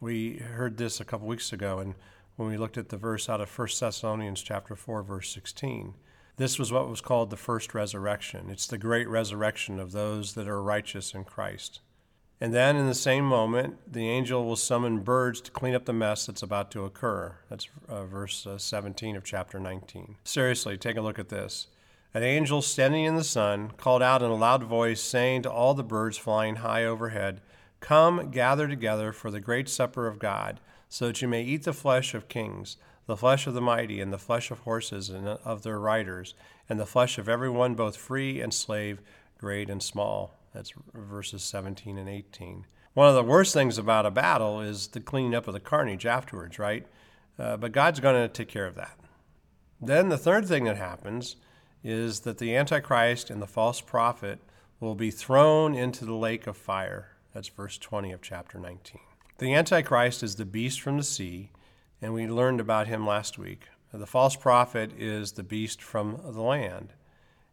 We 0.00 0.36
heard 0.36 0.76
this 0.76 1.00
a 1.00 1.04
couple 1.04 1.26
weeks 1.26 1.52
ago, 1.52 1.80
and 1.80 1.94
when 2.36 2.48
we 2.48 2.56
looked 2.56 2.78
at 2.78 2.88
the 2.88 2.96
verse 2.96 3.28
out 3.28 3.40
of 3.40 3.58
1 3.58 3.68
Thessalonians 3.80 4.42
chapter 4.42 4.76
4, 4.76 5.02
verse 5.02 5.32
16. 5.32 5.94
This 6.36 6.56
was 6.56 6.70
what 6.70 6.88
was 6.88 7.00
called 7.00 7.30
the 7.30 7.36
first 7.36 7.74
resurrection. 7.74 8.48
It's 8.48 8.68
the 8.68 8.78
great 8.78 9.08
resurrection 9.08 9.80
of 9.80 9.90
those 9.90 10.34
that 10.34 10.46
are 10.46 10.62
righteous 10.62 11.14
in 11.14 11.24
Christ. 11.24 11.80
And 12.40 12.54
then 12.54 12.76
in 12.76 12.86
the 12.86 12.94
same 12.94 13.24
moment, 13.24 13.92
the 13.92 14.08
angel 14.08 14.44
will 14.44 14.54
summon 14.54 15.00
birds 15.00 15.40
to 15.40 15.50
clean 15.50 15.74
up 15.74 15.84
the 15.84 15.92
mess 15.92 16.26
that's 16.26 16.44
about 16.44 16.70
to 16.70 16.84
occur. 16.84 17.34
That's 17.50 17.66
uh, 17.88 18.04
verse 18.04 18.46
uh, 18.46 18.56
17 18.56 19.16
of 19.16 19.24
chapter 19.24 19.58
19. 19.58 20.14
Seriously, 20.22 20.76
take 20.76 20.96
a 20.96 21.00
look 21.00 21.18
at 21.18 21.30
this. 21.30 21.66
An 22.14 22.22
angel 22.22 22.62
standing 22.62 23.04
in 23.04 23.16
the 23.16 23.24
sun 23.24 23.72
called 23.76 24.02
out 24.02 24.22
in 24.22 24.30
a 24.30 24.36
loud 24.36 24.62
voice, 24.62 25.00
saying 25.00 25.42
to 25.42 25.50
all 25.50 25.74
the 25.74 25.82
birds 25.82 26.16
flying 26.16 26.56
high 26.56 26.84
overhead, 26.84 27.40
Come, 27.80 28.30
gather 28.30 28.68
together 28.68 29.12
for 29.12 29.30
the 29.30 29.40
great 29.40 29.68
supper 29.68 30.06
of 30.06 30.18
God, 30.18 30.60
so 30.88 31.06
that 31.06 31.22
you 31.22 31.28
may 31.28 31.42
eat 31.42 31.64
the 31.64 31.72
flesh 31.72 32.14
of 32.14 32.28
kings, 32.28 32.76
the 33.06 33.16
flesh 33.16 33.46
of 33.46 33.54
the 33.54 33.60
mighty, 33.60 34.00
and 34.00 34.12
the 34.12 34.18
flesh 34.18 34.50
of 34.50 34.60
horses 34.60 35.10
and 35.10 35.26
of 35.26 35.62
their 35.62 35.78
riders, 35.78 36.34
and 36.68 36.78
the 36.78 36.86
flesh 36.86 37.18
of 37.18 37.28
every 37.28 37.50
one, 37.50 37.74
both 37.74 37.96
free 37.96 38.40
and 38.40 38.52
slave, 38.52 39.00
great 39.38 39.70
and 39.70 39.82
small. 39.82 40.34
That's 40.52 40.72
verses 40.92 41.42
17 41.42 41.98
and 41.98 42.08
18. 42.08 42.66
One 42.94 43.08
of 43.08 43.14
the 43.14 43.22
worst 43.22 43.54
things 43.54 43.78
about 43.78 44.06
a 44.06 44.10
battle 44.10 44.60
is 44.60 44.88
the 44.88 45.00
cleaning 45.00 45.34
up 45.34 45.46
of 45.46 45.54
the 45.54 45.60
carnage 45.60 46.04
afterwards, 46.04 46.58
right? 46.58 46.86
Uh, 47.38 47.56
but 47.56 47.72
God's 47.72 48.00
going 48.00 48.16
to 48.16 48.28
take 48.28 48.48
care 48.48 48.66
of 48.66 48.74
that. 48.74 48.98
Then 49.80 50.08
the 50.08 50.18
third 50.18 50.46
thing 50.48 50.64
that 50.64 50.76
happens 50.76 51.36
is 51.84 52.20
that 52.20 52.38
the 52.38 52.56
Antichrist 52.56 53.30
and 53.30 53.40
the 53.40 53.46
false 53.46 53.80
prophet 53.80 54.40
will 54.80 54.96
be 54.96 55.10
thrown 55.10 55.74
into 55.74 56.04
the 56.04 56.14
lake 56.14 56.46
of 56.46 56.56
fire. 56.56 57.12
That's 57.38 57.46
verse 57.46 57.78
20 57.78 58.10
of 58.10 58.20
chapter 58.20 58.58
19. 58.58 59.00
The 59.38 59.54
Antichrist 59.54 60.24
is 60.24 60.34
the 60.34 60.44
beast 60.44 60.80
from 60.80 60.96
the 60.96 61.04
sea, 61.04 61.52
and 62.02 62.12
we 62.12 62.26
learned 62.26 62.58
about 62.58 62.88
him 62.88 63.06
last 63.06 63.38
week. 63.38 63.68
The 63.92 64.08
false 64.08 64.34
prophet 64.34 64.90
is 64.98 65.30
the 65.30 65.44
beast 65.44 65.80
from 65.80 66.20
the 66.20 66.42
land. 66.42 66.94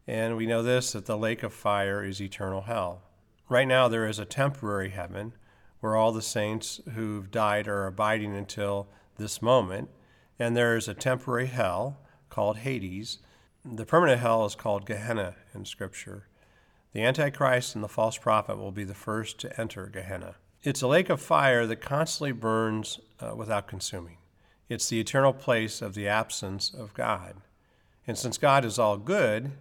And 0.08 0.38
we 0.38 0.48
know 0.48 0.64
this 0.64 0.94
that 0.94 1.06
the 1.06 1.16
lake 1.16 1.44
of 1.44 1.54
fire 1.54 2.04
is 2.04 2.20
eternal 2.20 2.62
hell. 2.62 3.04
Right 3.48 3.68
now, 3.68 3.88
there 3.88 4.08
is 4.08 4.18
a 4.18 4.26
temporary 4.26 4.90
heaven 4.90 5.34
where 5.82 5.96
all 5.96 6.12
the 6.12 6.20
saints 6.24 6.82
who've 6.96 7.30
died 7.30 7.68
are 7.68 7.86
abiding 7.86 8.36
until 8.36 8.88
this 9.18 9.40
moment. 9.40 9.90
And 10.40 10.58
there 10.58 10.76
is 10.76 10.88
a 10.88 10.96
temporary 10.96 11.46
hell 11.46 12.00
called 12.32 12.58
Hades. 12.58 13.20
The 13.64 13.86
permanent 13.86 14.20
hell 14.20 14.48
is 14.48 14.56
called 14.56 14.88
Gehenna 14.88 15.36
in 15.54 15.64
Scripture. 15.64 16.26
The 16.96 17.04
Antichrist 17.04 17.76
and 17.76 17.84
the 17.84 17.90
false 17.90 18.18
prophet 18.18 18.58
will 18.58 18.72
be 18.72 18.86
the 18.86 18.94
first 18.94 19.38
to 19.40 19.60
enter 19.60 19.88
Gehenna. 19.88 20.36
It's 20.64 20.82
a 20.82 20.88
lake 20.88 21.10
of 21.10 21.20
fire 21.20 21.68
that 21.68 21.82
constantly 21.82 22.32
burns 22.32 23.02
uh, 23.20 23.36
without 23.36 23.68
consuming. 23.68 24.16
It's 24.70 24.88
the 24.88 25.02
eternal 25.02 25.34
place 25.34 25.82
of 25.82 25.94
the 25.94 26.08
absence 26.08 26.74
of 26.74 26.94
God. 26.94 27.36
And 28.08 28.18
since 28.18 28.38
God 28.38 28.64
is 28.64 28.80
all 28.80 28.96
good 28.96 29.52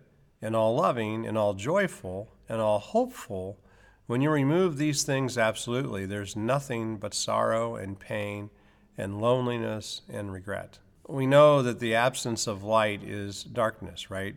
and 0.41 0.55
all 0.55 0.77
loving 0.77 1.27
and 1.27 1.37
all 1.37 1.55
joyful 1.55 2.29
and 2.49 2.61
all 2.61 2.79
hopeful, 2.79 3.59
when 4.07 4.21
you 4.21 4.31
remove 4.31 4.77
these 4.77 5.03
things 5.03 5.37
absolutely, 5.37 6.07
there's 6.07 6.37
nothing 6.37 6.99
but 6.99 7.15
sorrow 7.15 7.75
and 7.75 7.99
pain 7.99 8.51
and 8.97 9.21
loneliness 9.21 10.03
and 10.09 10.33
regret. 10.33 10.79
We 11.09 11.27
know 11.27 11.63
that 11.63 11.81
the 11.81 11.97
absence 11.97 12.47
of 12.47 12.63
light 12.63 13.03
is 13.03 13.43
darkness, 13.43 14.09
right? 14.09 14.37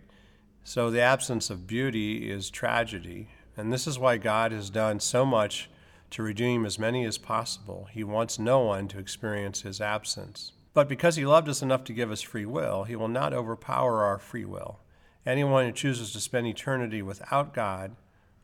So 0.67 0.91
the 0.91 0.99
absence 0.99 1.49
of 1.49 1.65
beauty 1.65 2.29
is 2.29 2.49
tragedy. 2.49 3.29
And 3.55 3.71
this 3.71 3.87
is 3.87 3.97
why 3.97 4.17
God 4.17 4.51
has 4.51 4.69
done 4.69 4.99
so 4.99 5.25
much 5.25 5.69
to 6.09 6.21
redeem 6.21 6.65
as 6.65 6.77
many 6.77 7.05
as 7.05 7.17
possible. 7.17 7.87
He 7.89 8.03
wants 8.03 8.37
no 8.37 8.59
one 8.59 8.89
to 8.89 8.99
experience 8.99 9.61
his 9.61 9.79
absence. 9.79 10.51
But 10.73 10.89
because 10.89 11.15
he 11.15 11.25
loved 11.25 11.47
us 11.47 11.61
enough 11.61 11.85
to 11.85 11.93
give 11.93 12.11
us 12.11 12.21
free 12.21 12.45
will, 12.45 12.83
he 12.83 12.97
will 12.97 13.07
not 13.07 13.33
overpower 13.33 14.03
our 14.03 14.19
free 14.19 14.43
will. 14.43 14.81
Anyone 15.25 15.67
who 15.67 15.71
chooses 15.71 16.11
to 16.11 16.19
spend 16.19 16.47
eternity 16.47 17.01
without 17.01 17.53
God 17.53 17.95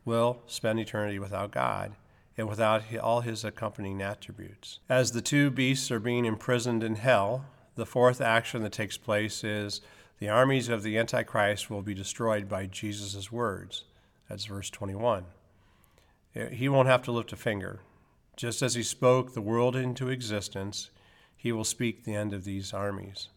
will 0.05 0.43
spend 0.47 0.79
eternity 0.79 1.19
without 1.19 1.51
God 1.51 1.91
and 2.37 2.47
without 2.47 2.83
all 3.01 3.19
his 3.19 3.43
accompanying 3.43 4.01
attributes. 4.01 4.79
As 4.87 5.11
the 5.11 5.21
two 5.21 5.51
beasts 5.51 5.91
are 5.91 5.99
being 5.99 6.23
imprisoned 6.23 6.85
in 6.85 6.95
hell, 6.95 7.43
the 7.75 7.85
fourth 7.85 8.21
action 8.21 8.63
that 8.63 8.71
takes 8.71 8.97
place 8.97 9.43
is 9.43 9.81
the 10.19 10.29
armies 10.29 10.69
of 10.69 10.83
the 10.83 10.97
Antichrist 10.97 11.69
will 11.69 11.81
be 11.81 11.93
destroyed 11.93 12.47
by 12.47 12.65
Jesus' 12.65 13.31
words. 13.31 13.83
That's 14.29 14.45
verse 14.45 14.69
21. 14.69 15.25
He 16.51 16.69
won't 16.69 16.87
have 16.87 17.03
to 17.03 17.11
lift 17.11 17.33
a 17.33 17.35
finger. 17.35 17.81
Just 18.35 18.61
as 18.61 18.73
he 18.73 18.83
spoke 18.83 19.33
the 19.33 19.41
world 19.41 19.75
into 19.75 20.09
existence, 20.09 20.89
he 21.35 21.51
will 21.51 21.63
speak 21.63 22.03
the 22.03 22.15
end 22.15 22.33
of 22.33 22.45
these 22.45 22.73
armies. 22.73 23.29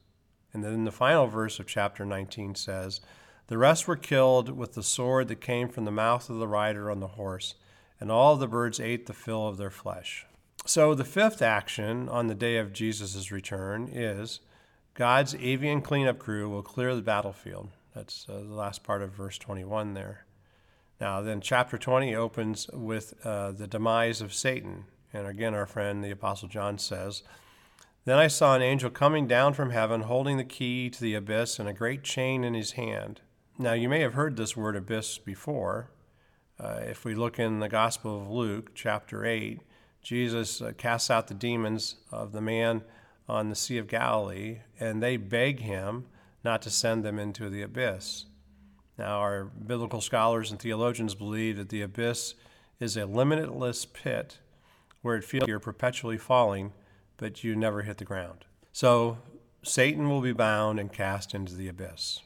And 0.52 0.64
then 0.64 0.84
the 0.84 0.92
final 0.92 1.26
verse 1.26 1.58
of 1.58 1.66
chapter 1.66 2.06
19 2.06 2.54
says, 2.54 3.00
The 3.48 3.58
rest 3.58 3.86
were 3.86 3.96
killed 3.96 4.56
with 4.56 4.72
the 4.72 4.82
sword 4.82 5.28
that 5.28 5.40
came 5.40 5.68
from 5.68 5.84
the 5.84 5.90
mouth 5.90 6.30
of 6.30 6.38
the 6.38 6.48
rider 6.48 6.90
on 6.90 7.00
the 7.00 7.08
horse, 7.08 7.56
and 8.00 8.10
all 8.10 8.36
the 8.36 8.46
birds 8.46 8.80
ate 8.80 9.06
the 9.06 9.12
fill 9.12 9.46
of 9.46 9.58
their 9.58 9.70
flesh. 9.70 10.24
So 10.64 10.94
the 10.94 11.04
fifth 11.04 11.42
action 11.42 12.08
on 12.08 12.28
the 12.28 12.34
day 12.34 12.56
of 12.56 12.72
Jesus' 12.72 13.30
return 13.30 13.88
is 13.92 14.40
God's 14.96 15.34
avian 15.34 15.82
cleanup 15.82 16.18
crew 16.18 16.48
will 16.48 16.62
clear 16.62 16.94
the 16.94 17.02
battlefield. 17.02 17.68
That's 17.94 18.26
uh, 18.30 18.38
the 18.38 18.54
last 18.54 18.82
part 18.82 19.02
of 19.02 19.12
verse 19.12 19.36
21 19.36 19.92
there. 19.92 20.24
Now, 20.98 21.20
then, 21.20 21.42
chapter 21.42 21.76
20 21.76 22.16
opens 22.16 22.66
with 22.72 23.12
uh, 23.22 23.52
the 23.52 23.66
demise 23.66 24.22
of 24.22 24.32
Satan. 24.32 24.84
And 25.12 25.26
again, 25.26 25.54
our 25.54 25.66
friend 25.66 26.02
the 26.02 26.10
Apostle 26.10 26.48
John 26.48 26.78
says, 26.78 27.22
then 28.06 28.16
I 28.16 28.28
saw 28.28 28.54
an 28.54 28.62
angel 28.62 28.88
coming 28.88 29.26
down 29.26 29.52
from 29.52 29.70
heaven, 29.70 30.02
holding 30.02 30.38
the 30.38 30.44
key 30.44 30.88
to 30.88 31.00
the 31.00 31.14
abyss 31.14 31.58
and 31.58 31.68
a 31.68 31.74
great 31.74 32.02
chain 32.02 32.42
in 32.42 32.54
his 32.54 32.72
hand. 32.72 33.20
Now, 33.58 33.74
you 33.74 33.90
may 33.90 34.00
have 34.00 34.14
heard 34.14 34.36
this 34.36 34.56
word 34.56 34.76
abyss 34.76 35.18
before. 35.18 35.90
Uh, 36.58 36.78
if 36.82 37.04
we 37.04 37.14
look 37.14 37.38
in 37.38 37.60
the 37.60 37.68
Gospel 37.68 38.16
of 38.16 38.30
Luke, 38.30 38.70
chapter 38.74 39.26
8, 39.26 39.60
Jesus 40.00 40.62
uh, 40.62 40.72
casts 40.78 41.10
out 41.10 41.26
the 41.26 41.34
demons 41.34 41.96
of 42.10 42.32
the 42.32 42.40
man 42.40 42.82
on 43.28 43.48
the 43.48 43.56
Sea 43.56 43.78
of 43.78 43.88
Galilee, 43.88 44.60
and 44.78 45.02
they 45.02 45.16
beg 45.16 45.60
him 45.60 46.06
not 46.44 46.62
to 46.62 46.70
send 46.70 47.04
them 47.04 47.18
into 47.18 47.50
the 47.50 47.62
abyss. 47.62 48.26
Now, 48.98 49.18
our 49.18 49.44
biblical 49.44 50.00
scholars 50.00 50.50
and 50.50 50.60
theologians 50.60 51.14
believe 51.14 51.56
that 51.56 51.68
the 51.68 51.82
abyss 51.82 52.34
is 52.80 52.96
a 52.96 53.06
limitless 53.06 53.84
pit 53.84 54.38
where 55.02 55.16
it 55.16 55.24
feels 55.24 55.48
you're 55.48 55.58
perpetually 55.58 56.18
falling 56.18 56.72
but 57.16 57.42
you 57.42 57.56
never 57.56 57.82
hit 57.82 57.98
the 57.98 58.04
ground. 58.04 58.44
So 58.72 59.18
Satan 59.62 60.08
will 60.08 60.20
be 60.20 60.32
bound 60.32 60.78
and 60.78 60.92
cast 60.92 61.34
into 61.34 61.54
the 61.54 61.68
abyss. 61.68 62.20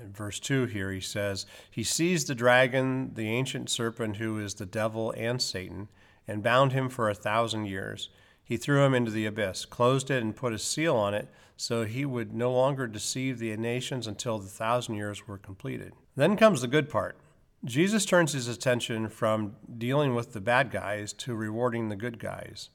In 0.00 0.12
verse 0.12 0.40
2 0.40 0.66
here, 0.66 0.90
he 0.90 1.00
says, 1.00 1.46
He 1.70 1.84
seized 1.84 2.26
the 2.26 2.34
dragon, 2.34 3.12
the 3.14 3.28
ancient 3.28 3.70
serpent 3.70 4.16
who 4.16 4.38
is 4.38 4.54
the 4.54 4.66
devil 4.66 5.14
and 5.16 5.40
Satan, 5.40 5.88
and 6.26 6.42
bound 6.42 6.72
him 6.72 6.88
for 6.88 7.08
a 7.08 7.14
thousand 7.14 7.66
years. 7.66 8.08
He 8.44 8.56
threw 8.56 8.84
him 8.84 8.94
into 8.94 9.10
the 9.10 9.26
abyss, 9.26 9.64
closed 9.64 10.10
it, 10.10 10.22
and 10.22 10.36
put 10.36 10.52
a 10.52 10.58
seal 10.58 10.96
on 10.96 11.14
it 11.14 11.28
so 11.56 11.84
he 11.84 12.04
would 12.04 12.34
no 12.34 12.52
longer 12.52 12.86
deceive 12.86 13.38
the 13.38 13.56
nations 13.56 14.06
until 14.06 14.38
the 14.38 14.48
thousand 14.48 14.96
years 14.96 15.26
were 15.26 15.38
completed. 15.38 15.92
Then 16.16 16.36
comes 16.36 16.60
the 16.60 16.68
good 16.68 16.90
part. 16.90 17.16
Jesus 17.64 18.04
turns 18.04 18.32
his 18.32 18.48
attention 18.48 19.08
from 19.08 19.56
dealing 19.78 20.14
with 20.14 20.32
the 20.32 20.40
bad 20.40 20.70
guys 20.70 21.12
to 21.14 21.34
rewarding 21.34 21.88
the 21.88 21.96
good 21.96 22.18
guys. 22.18 22.68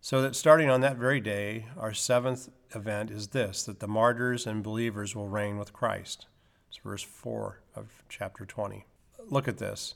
So 0.00 0.20
that 0.22 0.34
starting 0.34 0.68
on 0.68 0.80
that 0.80 0.96
very 0.96 1.20
day, 1.20 1.66
our 1.78 1.94
seventh 1.94 2.48
event 2.74 3.10
is 3.10 3.28
this 3.28 3.62
that 3.62 3.80
the 3.80 3.88
martyrs 3.88 4.46
and 4.46 4.62
believers 4.62 5.14
will 5.14 5.28
reign 5.28 5.56
with 5.56 5.72
Christ. 5.72 6.26
It's 6.68 6.78
verse 6.78 7.02
4 7.02 7.62
of 7.76 8.02
chapter 8.08 8.44
20. 8.44 8.84
Look 9.30 9.46
at 9.46 9.58
this. 9.58 9.94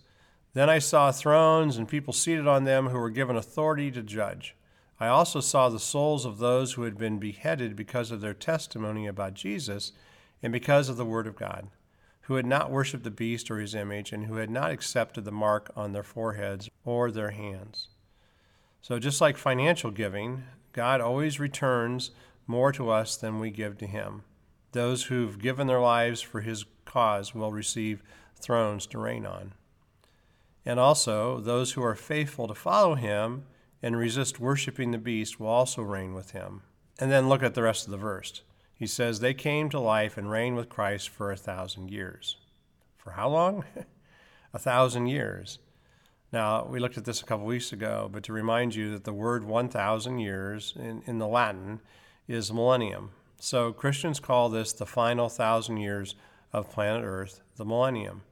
Then 0.55 0.71
I 0.71 0.79
saw 0.79 1.11
thrones 1.11 1.77
and 1.77 1.89
people 1.89 2.13
seated 2.13 2.47
on 2.47 2.65
them 2.65 2.89
who 2.89 2.99
were 2.99 3.11
given 3.11 3.37
authority 3.37 3.91
to 3.91 4.03
judge. 4.03 4.55
I 5.00 5.09
also 5.09 5.40
saw 5.40 5.69
the 5.69 5.78
souls 5.78 6.25
of 6.25 6.38
those 6.38 6.73
who 6.73 6.83
had 6.83 6.99
been 6.99 7.19
beheaded 7.19 7.76
because 7.76 8.11
of 8.11 8.21
their 8.21 8.35
testimony 8.35 9.07
about 9.07 9.35
Jesus 9.35 9.93
and 10.43 10.52
because 10.52 10.88
of 10.88 10.97
the 10.97 11.05
Word 11.05 11.26
of 11.26 11.37
God, 11.37 11.69
who 12.23 12.35
had 12.35 12.47
not 12.47 12.71
worshipped 12.71 13.05
the 13.05 13.11
beast 13.11 13.50
or 13.50 13.59
his 13.59 13.75
image, 13.75 14.12
and 14.12 14.26
who 14.26 14.37
had 14.37 14.50
not 14.50 14.71
accepted 14.71 15.25
the 15.25 15.31
mark 15.31 15.71
on 15.76 15.93
their 15.93 16.02
foreheads 16.02 16.69
or 16.85 17.11
their 17.11 17.31
hands. 17.31 17.88
So, 18.81 18.99
just 18.99 19.21
like 19.21 19.37
financial 19.37 19.90
giving, 19.90 20.45
God 20.73 21.00
always 21.00 21.40
returns 21.40 22.11
more 22.47 22.73
to 22.73 22.90
us 22.90 23.17
than 23.17 23.40
we 23.40 23.50
give 23.50 23.78
to 23.78 23.87
Him. 23.87 24.23
Those 24.73 25.05
who've 25.05 25.38
given 25.38 25.67
their 25.67 25.81
lives 25.81 26.21
for 26.21 26.40
His 26.40 26.64
cause 26.85 27.35
will 27.35 27.52
receive 27.52 28.02
thrones 28.40 28.87
to 28.87 28.99
reign 28.99 29.26
on. 29.26 29.52
And 30.64 30.78
also, 30.78 31.40
those 31.40 31.73
who 31.73 31.83
are 31.83 31.95
faithful 31.95 32.49
to 32.49 32.55
follow 32.55 32.95
Him 32.95 33.45
and 33.83 33.97
resist 33.97 34.41
worshiping 34.41 34.91
the 34.91 34.99
beast 34.99 35.39
will 35.39 35.49
also 35.49 35.83
reign 35.83 36.15
with 36.15 36.33
Him. 36.33 36.63
And 36.99 37.11
then 37.11 37.29
look 37.29 37.43
at 37.43 37.55
the 37.55 37.63
rest 37.63 37.87
of 37.87 37.91
the 37.91 37.97
verse. 37.97 38.43
He 38.75 38.87
says, 38.87 39.21
They 39.21 39.35
came 39.35 39.71
to 39.71 39.81
life 39.81 40.17
and 40.17 40.31
reigned 40.31 40.57
with 40.57 40.69
Christ 40.69 41.09
for 41.09 41.31
a 41.31 41.37
thousand 41.37 41.91
years. 41.91 42.37
For 42.97 43.13
how 43.13 43.29
long? 43.29 43.65
a 44.53 44.59
thousand 44.59 45.07
years. 45.07 45.59
Now, 46.33 46.67
we 46.67 46.79
looked 46.79 46.99
at 46.99 47.05
this 47.05 47.23
a 47.23 47.25
couple 47.25 47.47
weeks 47.47 47.73
ago, 47.73 48.09
but 48.13 48.23
to 48.25 48.33
remind 48.33 48.75
you 48.75 48.91
that 48.93 49.05
the 49.05 49.13
word 49.15 49.45
1,000 49.45 50.19
years 50.19 50.75
in, 50.77 51.03
in 51.07 51.19
the 51.19 51.27
Latin 51.27 51.81
is 52.27 52.53
millennium. 52.53 53.11
So 53.41 53.73
Christians 53.73 54.21
call 54.21 54.49
this 54.49 54.73
the 54.73 54.85
final 54.85 55.29
thousand 55.29 55.79
years 55.79 56.15
of 56.53 56.71
planet 56.71 57.03
Earth, 57.05 57.41
the 57.57 57.65
millennium. 57.65 58.23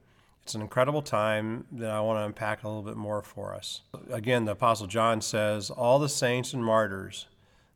It's 0.47 0.55
an 0.55 0.61
incredible 0.61 1.01
time 1.01 1.65
that 1.73 1.89
I 1.89 1.99
want 1.99 2.19
to 2.19 2.23
unpack 2.23 2.63
a 2.63 2.69
little 2.69 2.81
bit 2.81 2.95
more 2.95 3.21
for 3.21 3.53
us. 3.53 3.81
Again, 4.09 4.45
the 4.45 4.53
Apostle 4.53 4.87
John 4.87 5.19
says, 5.19 5.69
All 5.69 5.99
the 5.99 6.07
saints 6.07 6.53
and 6.53 6.63
martyrs, 6.63 7.27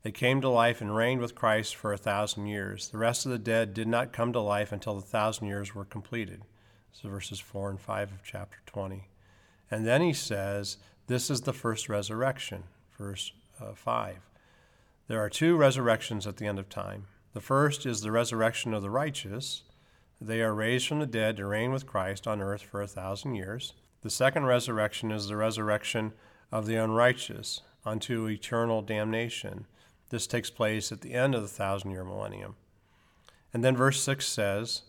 they 0.04 0.12
came 0.14 0.40
to 0.40 0.48
life 0.48 0.80
and 0.80 0.96
reigned 0.96 1.20
with 1.20 1.36
Christ 1.36 1.76
for 1.76 1.92
a 1.92 1.98
thousand 1.98 2.46
years. 2.46 2.88
The 2.88 2.98
rest 2.98 3.26
of 3.26 3.34
the 3.34 3.38
dead 3.38 3.74
did 3.74 3.90
not 3.90 4.14
come 4.14 4.32
to 4.32 4.40
life 4.40 4.72
until 4.72 4.96
the 4.96 5.02
thousand 5.02 5.48
years 5.48 5.76
were 5.76 5.84
completed. 5.84 6.44
Is 6.94 7.02
verses 7.02 7.42
4 7.42 7.72
and 7.72 7.82
5 7.82 8.14
of 8.14 8.24
chapter 8.24 8.60
20. 8.68 9.10
And 9.70 9.86
then 9.86 10.02
he 10.02 10.14
says, 10.14 10.78
This 11.08 11.30
is 11.30 11.42
the 11.42 11.52
first 11.52 11.90
resurrection, 11.90 12.64
verse 12.98 13.34
uh, 13.60 13.74
5. 13.74 14.16
There 15.10 15.20
are 15.20 15.30
two 15.30 15.58
resurrections 15.58 16.26
at 16.26 16.38
the 16.38 16.48
end 16.48 16.58
of 16.58 16.70
time. 16.70 17.08
The 17.34 17.42
first 17.42 17.86
is 17.86 18.00
the 18.00 18.14
resurrection 18.14 18.74
of 18.74 18.82
the 18.82 18.90
righteous. 18.90 19.64
They 20.24 20.44
are 20.44 20.54
raised 20.54 20.88
from 20.88 21.00
the 21.00 21.08
dead 21.08 21.38
to 21.38 21.48
reign 21.48 21.72
with 21.72 21.88
Christ 21.88 22.28
on 22.28 22.42
earth 22.42 22.62
for 22.62 22.80
a 22.80 22.88
thousand 22.88 23.34
years. 23.34 23.74
The 24.04 24.12
second 24.12 24.46
resurrection 24.46 25.12
is 25.12 25.28
the 25.28 25.36
resurrection 25.36 26.14
of 26.52 26.68
the 26.68 26.76
unrighteous 26.76 27.62
unto 27.84 28.28
eternal 28.28 28.84
damnation. 28.84 29.66
This 30.12 30.28
takes 30.28 30.52
place 30.52 30.92
at 30.92 31.02
the 31.02 31.14
end 31.14 31.34
of 31.34 31.42
the 31.42 31.48
thousand 31.48 31.90
year 31.90 32.04
millennium. 32.04 32.56
And 33.52 33.64
then 33.64 33.76
verse 33.76 34.00
6 34.00 34.28
says, 34.28 34.84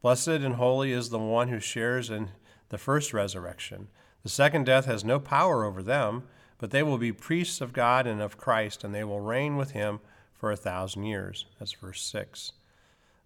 Blessed 0.00 0.28
and 0.28 0.56
holy 0.56 0.90
is 0.90 1.10
the 1.10 1.18
one 1.18 1.46
who 1.46 1.60
shares 1.60 2.10
in 2.10 2.30
the 2.70 2.78
first 2.78 3.14
resurrection. 3.14 3.86
The 4.24 4.28
second 4.28 4.66
death 4.66 4.86
has 4.86 5.04
no 5.04 5.20
power 5.20 5.64
over 5.64 5.80
them, 5.80 6.24
but 6.58 6.72
they 6.72 6.82
will 6.82 6.98
be 6.98 7.12
priests 7.12 7.60
of 7.60 7.72
God 7.72 8.04
and 8.08 8.20
of 8.20 8.36
Christ, 8.36 8.82
and 8.82 8.92
they 8.92 9.04
will 9.04 9.20
reign 9.20 9.56
with 9.56 9.70
him 9.70 10.00
for 10.34 10.50
a 10.50 10.56
thousand 10.56 11.04
years. 11.04 11.46
That's 11.60 11.72
verse 11.72 12.02
6. 12.02 12.52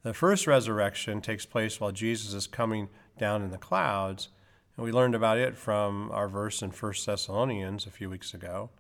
The 0.03 0.15
first 0.15 0.47
resurrection 0.47 1.21
takes 1.21 1.47
place 1.47 1.81
while 1.81 1.93
Jesus 1.93 2.33
is 2.33 2.47
coming 2.47 2.89
down 3.19 3.43
in 3.43 3.51
the 3.51 3.59
clouds, 3.59 4.29
and 4.77 4.85
we 4.85 4.93
learned 4.93 5.15
about 5.15 5.39
it 5.39 5.57
from 5.57 6.11
our 6.13 6.29
verse 6.29 6.63
in 6.63 6.71
1 6.71 6.93
Thessalonians 7.05 7.87
a 7.87 7.91
few 7.91 8.09
weeks 8.09 8.35
ago. 8.35 8.71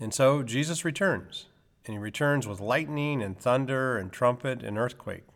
And 0.00 0.12
so 0.12 0.42
Jesus 0.42 0.84
returns, 0.84 1.46
and 1.86 1.94
he 1.94 1.98
returns 1.98 2.46
with 2.46 2.60
lightning 2.60 3.22
and 3.22 3.38
thunder 3.38 3.96
and 3.96 4.10
trumpet 4.10 4.62
and 4.62 4.76
earthquake. 4.76 5.26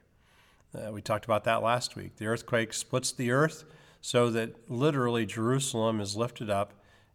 Uh, 0.75 0.91
we 0.93 1.01
talked 1.01 1.25
about 1.25 1.45
that 1.45 1.63
last 1.63 1.97
week. 1.97 2.17
The 2.17 2.27
earthquake 2.27 2.73
splits 2.73 3.13
the 3.13 3.31
earth 3.31 3.65
so 4.01 4.31
that 4.31 4.71
literally 4.71 5.27
Jerusalem 5.27 6.01
is 6.01 6.17
lifted 6.17 6.51
up 6.51 6.73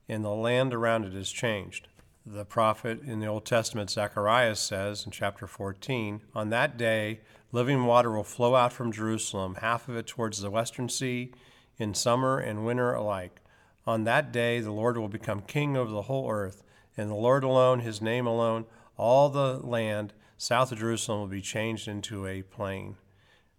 and 0.08 0.24
the 0.24 0.30
land 0.30 0.74
around 0.74 1.06
it 1.06 1.16
is 1.16 1.32
changed. 1.32 1.88
The 2.26 2.46
prophet 2.46 3.02
in 3.02 3.20
the 3.20 3.26
Old 3.26 3.46
Testament, 3.46 3.90
Zechariah, 3.90 4.56
says 4.56 5.06
in 5.06 5.12
chapter 5.12 5.48
14 5.48 6.22
On 6.36 6.50
that 6.52 6.78
day, 6.78 7.22
living 7.52 7.86
water 7.86 8.12
will 8.12 8.24
flow 8.24 8.54
out 8.54 8.72
from 8.72 8.92
Jerusalem, 8.92 9.56
half 9.56 9.90
of 9.90 9.96
it 9.96 10.06
towards 10.06 10.40
the 10.40 10.52
western 10.52 10.88
sea, 10.88 11.32
in 11.80 11.96
summer 11.96 12.38
and 12.38 12.64
winter 12.64 12.94
alike. 12.94 13.42
On 13.88 14.04
that 14.04 14.32
day, 14.32 14.60
the 14.60 14.72
Lord 14.72 14.98
will 14.98 15.08
become 15.08 15.42
king 15.42 15.76
over 15.76 15.90
the 15.90 16.04
whole 16.04 16.30
earth, 16.30 16.62
and 16.96 17.10
the 17.10 17.16
Lord 17.16 17.44
alone, 17.44 17.80
his 17.80 18.04
name 18.04 18.28
alone, 18.28 18.66
all 18.98 19.30
the 19.30 19.58
land 19.58 20.14
south 20.38 20.72
of 20.72 20.78
Jerusalem 20.78 21.22
will 21.22 21.28
be 21.28 21.42
changed 21.42 21.88
into 21.88 22.28
a 22.28 22.44
plain. 22.44 22.98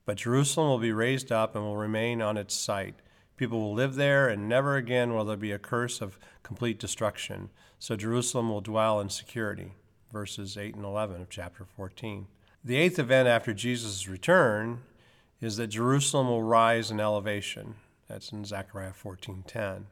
But 0.04 0.19
Jerusalem 0.19 0.69
will 0.69 0.78
be 0.78 0.92
raised 0.92 1.33
up 1.33 1.57
and 1.57 1.64
will 1.64 1.76
remain 1.76 2.23
on 2.23 2.37
its 2.37 2.54
site. 2.54 2.95
People 3.37 3.61
will 3.61 3.75
live 3.75 3.97
there, 3.97 4.28
and 4.28 4.49
never 4.49 4.76
again 4.76 5.14
will 5.14 5.25
there 5.25 5.37
be 5.37 5.50
a 5.50 5.59
curse 5.59 6.00
of 6.00 6.16
complete 6.45 6.78
destruction. 6.78 7.50
So 7.83 7.97
Jerusalem 7.97 8.49
will 8.49 8.61
dwell 8.61 9.01
in 9.01 9.09
security. 9.09 9.73
Verses 10.12 10.57
8 10.57 10.77
and 10.77 10.85
11 10.85 11.21
of 11.21 11.29
chapter 11.29 11.65
14. 11.65 12.29
The 12.62 12.77
eighth 12.77 12.97
event 12.97 13.27
after 13.27 13.53
Jesus' 13.53 14.07
return 14.07 14.83
is 15.41 15.57
that 15.57 15.67
Jerusalem 15.67 16.29
will 16.29 16.45
rise 16.45 16.93
in 16.93 17.01
elevation. 17.01 17.75
That's 18.07 18.31
in 18.31 18.45
Zechariah 18.45 18.93
14:10. 18.93 19.87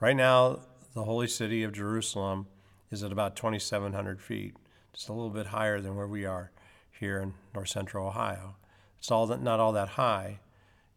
Right 0.00 0.16
now, 0.16 0.62
the 0.94 1.04
holy 1.04 1.28
city 1.28 1.62
of 1.62 1.70
Jerusalem 1.70 2.48
is 2.90 3.04
at 3.04 3.12
about 3.12 3.36
2,700 3.36 4.20
feet, 4.20 4.56
just 4.92 5.08
a 5.08 5.12
little 5.12 5.30
bit 5.30 5.46
higher 5.46 5.80
than 5.80 5.94
where 5.94 6.08
we 6.08 6.24
are 6.24 6.50
here 6.90 7.20
in 7.20 7.34
north 7.54 7.68
central 7.68 8.08
Ohio. 8.08 8.56
It's 8.98 9.12
all 9.12 9.28
that, 9.28 9.40
not 9.40 9.60
all 9.60 9.70
that 9.74 9.90
high. 9.90 10.40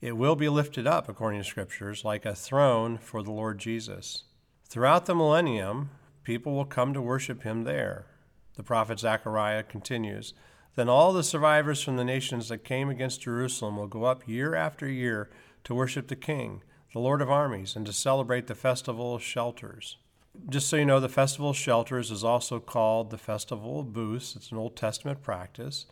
It 0.01 0.17
will 0.17 0.36
be 0.36 0.50
lifted 0.50 0.88
up, 0.88 1.07
according 1.07 1.39
to 1.41 1.48
scriptures, 1.48 2.03
like 2.03 2.25
a 2.25 2.33
throne 2.33 2.98
for 2.98 3.21
the 3.21 3.29
Lord 3.29 3.60
Jesus. 3.60 4.24
Throughout 4.67 5.05
the 5.05 5.13
millennium, 5.13 5.91
people 6.23 6.53
will 6.53 6.65
come 6.65 6.93
to 6.93 7.01
worship 7.01 7.43
him 7.43 7.63
there. 7.63 8.05
The 8.55 8.63
prophet 8.63 8.99
Zechariah 8.99 9.63
continues 9.63 10.33
Then 10.75 10.89
all 10.89 11.13
the 11.13 11.23
survivors 11.23 11.81
from 11.81 11.97
the 11.97 12.03
nations 12.03 12.49
that 12.49 12.63
came 12.63 12.89
against 12.89 13.21
Jerusalem 13.21 13.77
will 13.77 13.87
go 13.87 14.03
up 14.03 14.27
year 14.27 14.55
after 14.55 14.87
year 14.87 15.29
to 15.63 15.75
worship 15.75 16.07
the 16.07 16.15
King, 16.15 16.63
the 16.93 16.99
Lord 16.99 17.21
of 17.21 17.29
armies, 17.29 17.75
and 17.75 17.85
to 17.85 17.93
celebrate 17.93 18.47
the 18.47 18.55
festival 18.55 19.15
of 19.15 19.23
shelters. 19.23 19.97
Just 20.49 20.69
so 20.69 20.77
you 20.77 20.85
know, 20.85 20.99
the 20.99 21.09
festival 21.09 21.49
of 21.49 21.57
shelters 21.57 22.09
is 22.09 22.23
also 22.23 22.59
called 22.59 23.09
the 23.09 23.17
festival 23.17 23.79
of 23.79 23.93
booths. 23.93 24.35
It's 24.35 24.51
an 24.51 24.57
Old 24.57 24.75
Testament 24.75 25.21
practice, 25.21 25.85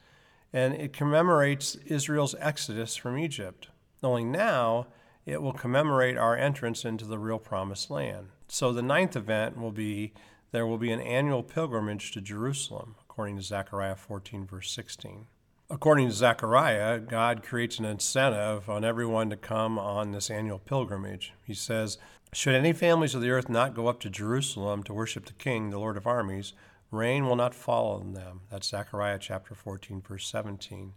and 0.54 0.74
it 0.74 0.94
commemorates 0.94 1.76
Israel's 1.86 2.36
exodus 2.40 2.96
from 2.96 3.18
Egypt. 3.18 3.68
Only 4.02 4.24
now 4.24 4.88
it 5.26 5.42
will 5.42 5.54
commemorate 5.54 6.18
our 6.18 6.38
entrance 6.38 6.86
into 6.86 7.06
the 7.06 7.20
real 7.20 7.40
promised 7.40 7.92
land. 7.92 8.30
So 8.52 8.74
the 8.74 8.82
ninth 8.82 9.16
event 9.16 9.58
will 9.58 9.72
be 9.72 10.14
there 10.52 10.66
will 10.66 10.80
be 10.80 10.92
an 10.92 11.00
annual 11.02 11.44
pilgrimage 11.44 12.12
to 12.12 12.22
Jerusalem, 12.22 12.96
according 13.04 13.38
to 13.38 13.44
Zechariah 13.44 13.96
14, 13.96 14.48
verse 14.48 14.72
16. 14.72 15.28
According 15.70 16.08
to 16.08 16.16
Zechariah, 16.16 17.00
God 17.00 17.44
creates 17.44 17.78
an 17.78 17.86
incentive 17.86 18.68
on 18.68 18.84
everyone 18.84 19.30
to 19.30 19.38
come 19.38 19.78
on 19.78 20.12
this 20.12 20.32
annual 20.32 20.58
pilgrimage. 20.58 21.34
He 21.46 21.54
says, 21.54 22.00
Should 22.34 22.56
any 22.56 22.74
families 22.74 23.14
of 23.14 23.22
the 23.22 23.30
earth 23.30 23.50
not 23.50 23.76
go 23.76 23.88
up 23.88 24.00
to 24.00 24.10
Jerusalem 24.10 24.82
to 24.84 24.94
worship 24.96 25.28
the 25.28 25.34
King, 25.34 25.70
the 25.70 25.78
Lord 25.78 25.96
of 25.96 26.08
armies, 26.08 26.54
rain 26.90 27.28
will 27.28 27.36
not 27.36 27.54
fall 27.54 28.00
on 28.00 28.14
them. 28.14 28.42
That's 28.50 28.70
Zechariah 28.70 29.20
chapter 29.20 29.54
14, 29.54 30.02
verse 30.02 30.28
17. 30.28 30.94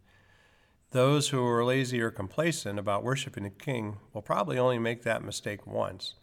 Those 0.93 1.29
who 1.29 1.45
are 1.47 1.65
lazy 1.65 2.01
or 2.01 2.11
complacent 2.11 2.79
about 2.79 3.05
worshiping 3.05 3.45
the 3.45 3.51
king 3.51 3.97
will 4.13 4.23
probably 4.23 4.59
only 4.59 4.79
make 4.79 5.03
that 5.03 5.25
mistake 5.25 5.67
once. 5.67 6.15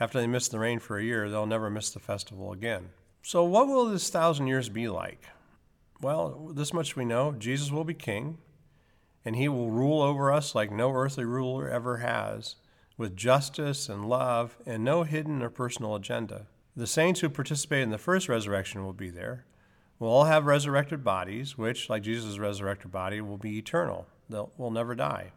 After 0.00 0.20
they 0.20 0.26
miss 0.26 0.48
the 0.48 0.58
rain 0.58 0.78
for 0.78 0.98
a 0.98 1.02
year, 1.02 1.28
they'll 1.28 1.46
never 1.46 1.70
miss 1.70 1.90
the 1.90 2.00
festival 2.00 2.52
again. 2.52 2.90
So, 3.22 3.44
what 3.44 3.66
will 3.68 3.86
this 3.86 4.10
thousand 4.10 4.46
years 4.46 4.68
be 4.68 4.88
like? 4.88 5.24
Well, 6.00 6.52
this 6.54 6.72
much 6.72 6.94
we 6.94 7.04
know 7.04 7.32
Jesus 7.32 7.70
will 7.70 7.84
be 7.84 7.94
king, 7.94 8.38
and 9.24 9.34
he 9.34 9.48
will 9.48 9.70
rule 9.70 10.00
over 10.00 10.32
us 10.32 10.54
like 10.54 10.70
no 10.70 10.92
earthly 10.92 11.24
ruler 11.24 11.68
ever 11.68 11.98
has, 11.98 12.56
with 12.96 13.16
justice 13.16 13.88
and 13.88 14.08
love 14.08 14.56
and 14.64 14.84
no 14.84 15.02
hidden 15.02 15.42
or 15.42 15.50
personal 15.50 15.96
agenda. 15.96 16.46
The 16.76 16.86
saints 16.86 17.20
who 17.20 17.28
participate 17.28 17.82
in 17.82 17.90
the 17.90 17.98
first 17.98 18.28
resurrection 18.28 18.84
will 18.84 18.92
be 18.92 19.10
there, 19.10 19.44
We'll 19.98 20.10
all 20.10 20.24
have 20.24 20.46
resurrected 20.46 21.02
bodies, 21.02 21.58
which, 21.58 21.90
like 21.90 22.02
Jesus' 22.02 22.38
resurrected 22.38 22.92
body, 22.92 23.20
will 23.20 23.36
be 23.36 23.58
eternal. 23.58 24.06
They'll, 24.30 24.52
will 24.56 24.70
never 24.70 24.94
die. 24.94 25.32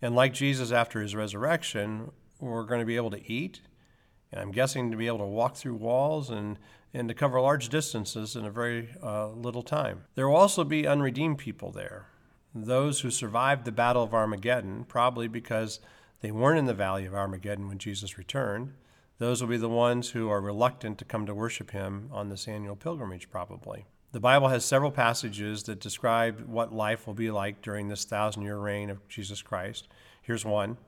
And 0.00 0.14
like 0.14 0.32
Jesus 0.32 0.72
after 0.72 1.02
his 1.02 1.14
resurrection, 1.14 2.12
we're 2.40 2.64
going 2.64 2.80
to 2.80 2.86
be 2.86 2.96
able 2.96 3.10
to 3.10 3.32
eat, 3.32 3.60
and 4.32 4.40
I'm 4.40 4.52
guessing 4.52 4.90
to 4.90 4.96
be 4.96 5.06
able 5.06 5.18
to 5.18 5.24
walk 5.24 5.56
through 5.56 5.74
walls 5.74 6.30
and, 6.30 6.58
and 6.94 7.08
to 7.08 7.14
cover 7.14 7.40
large 7.40 7.68
distances 7.68 8.36
in 8.36 8.44
a 8.44 8.50
very 8.50 8.90
uh, 9.02 9.28
little 9.28 9.62
time. 9.62 10.04
There 10.14 10.28
will 10.28 10.36
also 10.36 10.64
be 10.64 10.86
unredeemed 10.86 11.38
people 11.38 11.72
there, 11.72 12.06
those 12.54 13.00
who 13.00 13.10
survived 13.10 13.64
the 13.64 13.72
Battle 13.72 14.02
of 14.02 14.14
Armageddon, 14.14 14.84
probably 14.84 15.28
because 15.28 15.80
they 16.20 16.30
weren't 16.30 16.58
in 16.58 16.66
the 16.66 16.74
Valley 16.74 17.06
of 17.06 17.14
Armageddon 17.14 17.68
when 17.68 17.78
Jesus 17.78 18.18
returned 18.18 18.72
those 19.18 19.40
will 19.40 19.48
be 19.48 19.56
the 19.56 19.68
ones 19.68 20.10
who 20.10 20.30
are 20.30 20.40
reluctant 20.40 20.98
to 20.98 21.04
come 21.04 21.26
to 21.26 21.34
worship 21.34 21.72
him 21.72 22.08
on 22.12 22.28
this 22.28 22.46
annual 22.46 22.76
pilgrimage, 22.76 23.30
probably. 23.30 23.84
The 24.12 24.20
Bible 24.20 24.48
has 24.48 24.64
several 24.64 24.92
passages 24.92 25.64
that 25.64 25.80
describe 25.80 26.46
what 26.46 26.72
life 26.72 27.06
will 27.06 27.14
be 27.14 27.30
like 27.30 27.60
during 27.60 27.88
this 27.88 28.04
thousand 28.04 28.42
year 28.42 28.56
reign 28.56 28.90
of 28.90 29.06
Jesus 29.08 29.42
Christ. 29.42 29.88
Here's 30.22 30.44
one 30.44 30.78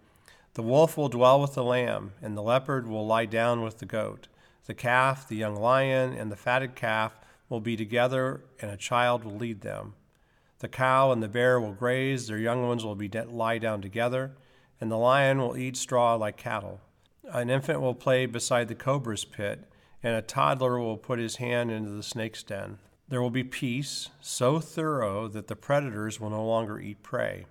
The 0.55 0.63
wolf 0.63 0.97
will 0.97 1.09
dwell 1.09 1.41
with 1.41 1.55
the 1.55 1.63
lamb, 1.63 2.13
and 2.21 2.37
the 2.37 2.43
leopard 2.43 2.87
will 2.87 3.07
lie 3.07 3.27
down 3.27 3.63
with 3.63 3.79
the 3.79 3.87
goat. 3.87 4.27
The 4.67 4.75
calf, 4.75 5.29
the 5.29 5.37
young 5.37 5.57
lion, 5.57 6.13
and 6.13 6.31
the 6.31 6.37
fatted 6.37 6.75
calf 6.75 7.19
will 7.49 7.61
be 7.61 7.77
together, 7.77 8.43
and 8.61 8.71
a 8.71 8.77
child 8.77 9.25
will 9.25 9.37
lead 9.37 9.61
them. 9.61 9.95
The 10.59 10.69
cow 10.69 11.13
and 11.13 11.23
the 11.23 11.29
bear 11.29 11.61
will 11.61 11.73
graze, 11.73 12.27
their 12.27 12.39
young 12.39 12.67
ones 12.67 12.85
will 12.85 12.95
be 12.95 13.09
de- 13.09 13.25
lie 13.25 13.59
down 13.59 13.81
together, 13.81 14.33
and 14.81 14.91
the 14.91 14.97
lion 14.97 15.39
will 15.39 15.57
eat 15.57 15.77
straw 15.77 16.15
like 16.17 16.37
cattle. 16.37 16.81
An 17.25 17.49
infant 17.49 17.81
will 17.81 17.95
play 17.95 18.27
beside 18.27 18.69
the 18.69 18.75
cobra's 18.75 19.25
pit, 19.25 19.71
and 20.03 20.15
a 20.15 20.23
toddler 20.23 20.79
will 20.79 20.97
put 20.97 21.19
his 21.19 21.37
hand 21.37 21.71
into 21.71 21.91
the 21.91 22.03
snake's 22.03 22.43
den. 22.43 22.79
There 23.09 23.23
will 23.23 23.31
be 23.31 23.45
peace 23.45 24.09
so 24.21 24.61
thorough 24.61 25.29
that 25.29 25.49
the 25.49 25.57
predators 25.57 26.21
will 26.21 26.31
no 26.31 26.45
longer 26.45 26.79
eat 26.79 27.03
prey. 27.03 27.47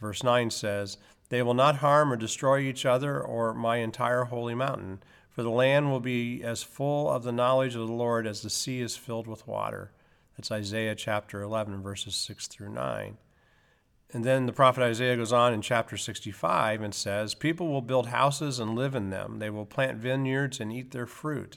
Verse 0.00 0.22
9 0.22 0.50
says, 0.50 0.98
They 1.32 1.42
will 1.42 1.54
not 1.54 1.76
harm 1.76 2.12
or 2.12 2.16
destroy 2.16 2.58
each 2.58 2.84
other 2.84 3.18
or 3.18 3.54
my 3.54 3.78
entire 3.78 4.24
holy 4.24 4.54
mountain, 4.54 5.02
for 5.30 5.42
the 5.42 5.48
land 5.48 5.90
will 5.90 5.98
be 5.98 6.42
as 6.42 6.62
full 6.62 7.10
of 7.10 7.22
the 7.22 7.32
knowledge 7.32 7.74
of 7.74 7.86
the 7.86 7.94
Lord 7.94 8.26
as 8.26 8.42
the 8.42 8.50
sea 8.50 8.82
is 8.82 8.98
filled 8.98 9.26
with 9.26 9.46
water. 9.46 9.92
That's 10.36 10.52
Isaiah 10.52 10.94
chapter 10.94 11.40
11, 11.40 11.82
verses 11.82 12.16
6 12.16 12.48
through 12.48 12.68
9. 12.74 13.16
And 14.12 14.24
then 14.24 14.44
the 14.44 14.52
prophet 14.52 14.82
Isaiah 14.82 15.16
goes 15.16 15.32
on 15.32 15.54
in 15.54 15.62
chapter 15.62 15.96
65 15.96 16.82
and 16.82 16.94
says, 16.94 17.34
People 17.34 17.68
will 17.68 17.80
build 17.80 18.08
houses 18.08 18.58
and 18.58 18.74
live 18.74 18.94
in 18.94 19.08
them. 19.08 19.38
They 19.38 19.48
will 19.48 19.64
plant 19.64 19.96
vineyards 19.96 20.60
and 20.60 20.70
eat 20.70 20.90
their 20.90 21.06
fruit. 21.06 21.56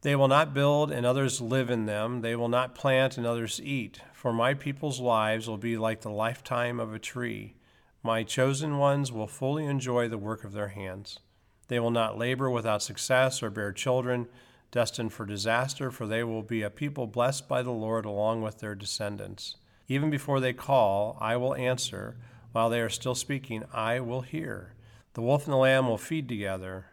They 0.00 0.16
will 0.16 0.26
not 0.26 0.52
build 0.52 0.90
and 0.90 1.06
others 1.06 1.40
live 1.40 1.70
in 1.70 1.86
them. 1.86 2.22
They 2.22 2.34
will 2.34 2.48
not 2.48 2.74
plant 2.74 3.16
and 3.16 3.24
others 3.24 3.60
eat. 3.62 4.00
For 4.12 4.32
my 4.32 4.54
people's 4.54 4.98
lives 4.98 5.46
will 5.46 5.58
be 5.58 5.76
like 5.76 6.00
the 6.00 6.10
lifetime 6.10 6.80
of 6.80 6.92
a 6.92 6.98
tree. 6.98 7.54
My 8.02 8.24
chosen 8.24 8.78
ones 8.78 9.12
will 9.12 9.28
fully 9.28 9.64
enjoy 9.64 10.08
the 10.08 10.18
work 10.18 10.44
of 10.44 10.52
their 10.52 10.68
hands. 10.68 11.20
They 11.68 11.78
will 11.78 11.90
not 11.90 12.18
labor 12.18 12.50
without 12.50 12.82
success 12.82 13.42
or 13.42 13.50
bear 13.50 13.72
children 13.72 14.28
destined 14.72 15.12
for 15.12 15.24
disaster, 15.24 15.90
for 15.90 16.06
they 16.06 16.24
will 16.24 16.42
be 16.42 16.62
a 16.62 16.70
people 16.70 17.06
blessed 17.06 17.46
by 17.46 17.62
the 17.62 17.70
Lord 17.70 18.04
along 18.04 18.42
with 18.42 18.58
their 18.58 18.74
descendants. 18.74 19.56
Even 19.86 20.10
before 20.10 20.40
they 20.40 20.54
call, 20.54 21.16
I 21.20 21.36
will 21.36 21.54
answer. 21.54 22.16
While 22.50 22.70
they 22.70 22.80
are 22.80 22.88
still 22.88 23.14
speaking, 23.14 23.64
I 23.72 24.00
will 24.00 24.22
hear. 24.22 24.72
The 25.14 25.22
wolf 25.22 25.44
and 25.44 25.52
the 25.52 25.58
lamb 25.58 25.86
will 25.86 25.98
feed 25.98 26.28
together, 26.28 26.86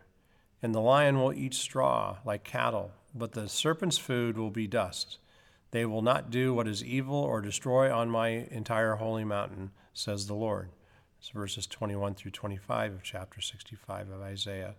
and 0.62 0.76
the 0.76 0.82
lion 0.82 1.20
will 1.20 1.34
eat 1.34 1.54
straw 1.54 2.18
like 2.26 2.44
cattle, 2.44 2.92
but 3.16 3.32
the 3.32 3.48
serpent's 3.48 3.98
food 3.98 4.38
will 4.38 4.52
be 4.52 4.68
dust. 4.68 5.18
They 5.72 5.86
will 5.86 6.02
not 6.02 6.30
do 6.30 6.54
what 6.54 6.68
is 6.68 6.84
evil 6.84 7.16
or 7.16 7.42
destroy 7.42 7.94
on 7.94 8.10
my 8.10 8.28
entire 8.28 8.96
holy 8.96 9.24
mountain, 9.24 9.72
says 9.94 10.28
the 10.28 10.34
Lord. 10.36 10.70
It's 11.20 11.30
verses 11.30 11.68
21 11.68 12.16
through 12.16 12.32
25 12.32 12.94
of 12.94 13.04
chapter 13.04 13.42
65 13.42 14.10
of 14.10 14.22
Isaiah. 14.22 14.76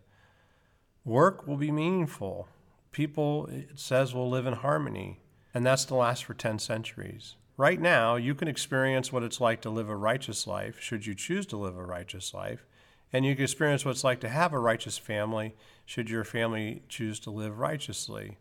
Work 1.05 1.47
will 1.47 1.59
be 1.59 1.71
meaningful. 1.71 2.49
People, 2.93 3.47
it 3.47 3.79
says, 3.79 4.15
will 4.15 4.31
live 4.31 4.47
in 4.47 4.55
harmony, 4.55 5.21
and 5.53 5.67
that's 5.67 5.85
to 5.87 5.95
last 5.95 6.25
for 6.25 6.33
10 6.33 6.59
centuries. 6.59 7.37
Right 7.59 7.79
now, 7.79 8.17
you 8.17 8.35
can 8.35 8.49
experience 8.49 9.13
what 9.13 9.23
it's 9.23 9.41
like 9.41 9.61
to 9.63 9.71
live 9.71 9.91
a 9.91 9.97
righteous 9.97 10.47
life, 10.47 10.81
should 10.81 11.05
you 11.05 11.15
choose 11.15 11.45
to 11.47 11.59
live 11.59 11.77
a 11.77 11.85
righteous 11.85 12.33
life, 12.33 12.65
and 13.13 13.27
you 13.27 13.35
can 13.35 13.45
experience 13.45 13.85
what 13.85 13.91
it's 13.91 14.05
like 14.05 14.21
to 14.21 14.29
have 14.31 14.55
a 14.55 14.59
righteous 14.59 14.97
family, 14.97 15.55
should 15.85 16.09
your 16.09 16.25
family 16.25 16.83
choose 16.89 17.21
to 17.21 17.31
live 17.31 17.59
righteously. 17.59 18.39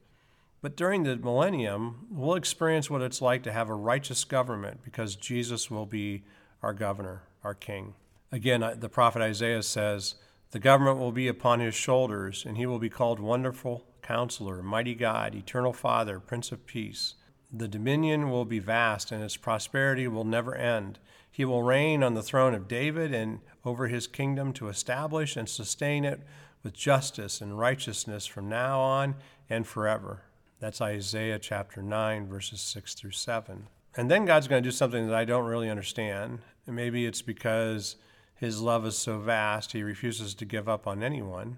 But 0.61 0.77
during 0.77 1.03
the 1.03 1.17
millennium, 1.17 2.07
we'll 2.09 2.35
experience 2.35 2.89
what 2.89 3.01
it's 3.01 3.21
like 3.21 3.43
to 3.43 3.51
have 3.51 3.69
a 3.69 3.75
righteous 3.75 4.23
government 4.23 4.83
because 4.83 5.17
Jesus 5.17 5.69
will 5.69 5.85
be 5.85 6.23
our 6.61 6.73
governor, 6.73 7.23
our 7.43 7.53
king. 7.53 7.93
Again, 8.31 8.63
the 8.77 8.89
prophet 8.89 9.21
Isaiah 9.21 9.63
says, 9.63 10.15
The 10.51 10.59
government 10.59 10.99
will 10.99 11.11
be 11.11 11.27
upon 11.27 11.59
his 11.59 11.75
shoulders, 11.75 12.45
and 12.45 12.57
he 12.57 12.65
will 12.65 12.79
be 12.79 12.89
called 12.89 13.19
Wonderful 13.19 13.85
Counselor, 14.01 14.61
Mighty 14.61 14.95
God, 14.95 15.35
Eternal 15.35 15.73
Father, 15.73 16.19
Prince 16.19 16.51
of 16.51 16.65
Peace. 16.65 17.15
The 17.51 17.67
dominion 17.67 18.29
will 18.29 18.45
be 18.45 18.59
vast, 18.59 19.11
and 19.11 19.23
its 19.23 19.37
prosperity 19.37 20.07
will 20.07 20.23
never 20.23 20.53
end. 20.55 20.99
He 21.31 21.45
will 21.45 21.63
reign 21.63 22.03
on 22.03 22.13
the 22.13 22.23
throne 22.23 22.53
of 22.53 22.67
David 22.67 23.13
and 23.13 23.39
over 23.65 23.87
his 23.87 24.07
kingdom 24.07 24.53
to 24.53 24.67
establish 24.67 25.35
and 25.35 25.49
sustain 25.49 26.05
it 26.05 26.21
with 26.63 26.73
justice 26.73 27.41
and 27.41 27.57
righteousness 27.57 28.25
from 28.25 28.49
now 28.49 28.79
on 28.79 29.15
and 29.49 29.65
forever. 29.65 30.23
That's 30.59 30.81
Isaiah 30.81 31.39
chapter 31.39 31.81
9, 31.81 32.27
verses 32.27 32.61
6 32.61 32.93
through 32.93 33.11
7. 33.11 33.67
And 33.95 34.09
then 34.09 34.25
God's 34.25 34.47
going 34.47 34.63
to 34.63 34.67
do 34.67 34.75
something 34.75 35.07
that 35.07 35.15
I 35.15 35.25
don't 35.25 35.45
really 35.45 35.69
understand. 35.69 36.39
And 36.67 36.75
maybe 36.75 37.05
it's 37.05 37.21
because 37.21 37.95
his 38.35 38.61
love 38.61 38.85
is 38.85 38.97
so 38.97 39.19
vast, 39.19 39.73
he 39.73 39.83
refuses 39.83 40.33
to 40.35 40.45
give 40.45 40.69
up 40.69 40.87
on 40.87 41.03
anyone. 41.03 41.57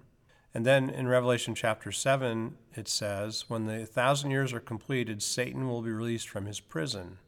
And 0.54 0.66
then 0.66 0.90
in 0.90 1.08
Revelation 1.08 1.54
chapter 1.54 1.92
7, 1.92 2.56
it 2.74 2.88
says, 2.88 3.48
When 3.48 3.66
the 3.66 3.86
thousand 3.86 4.30
years 4.30 4.52
are 4.52 4.60
completed, 4.60 5.22
Satan 5.22 5.68
will 5.68 5.82
be 5.82 5.90
released 5.90 6.28
from 6.28 6.46
his 6.46 6.60
prison. 6.60 7.18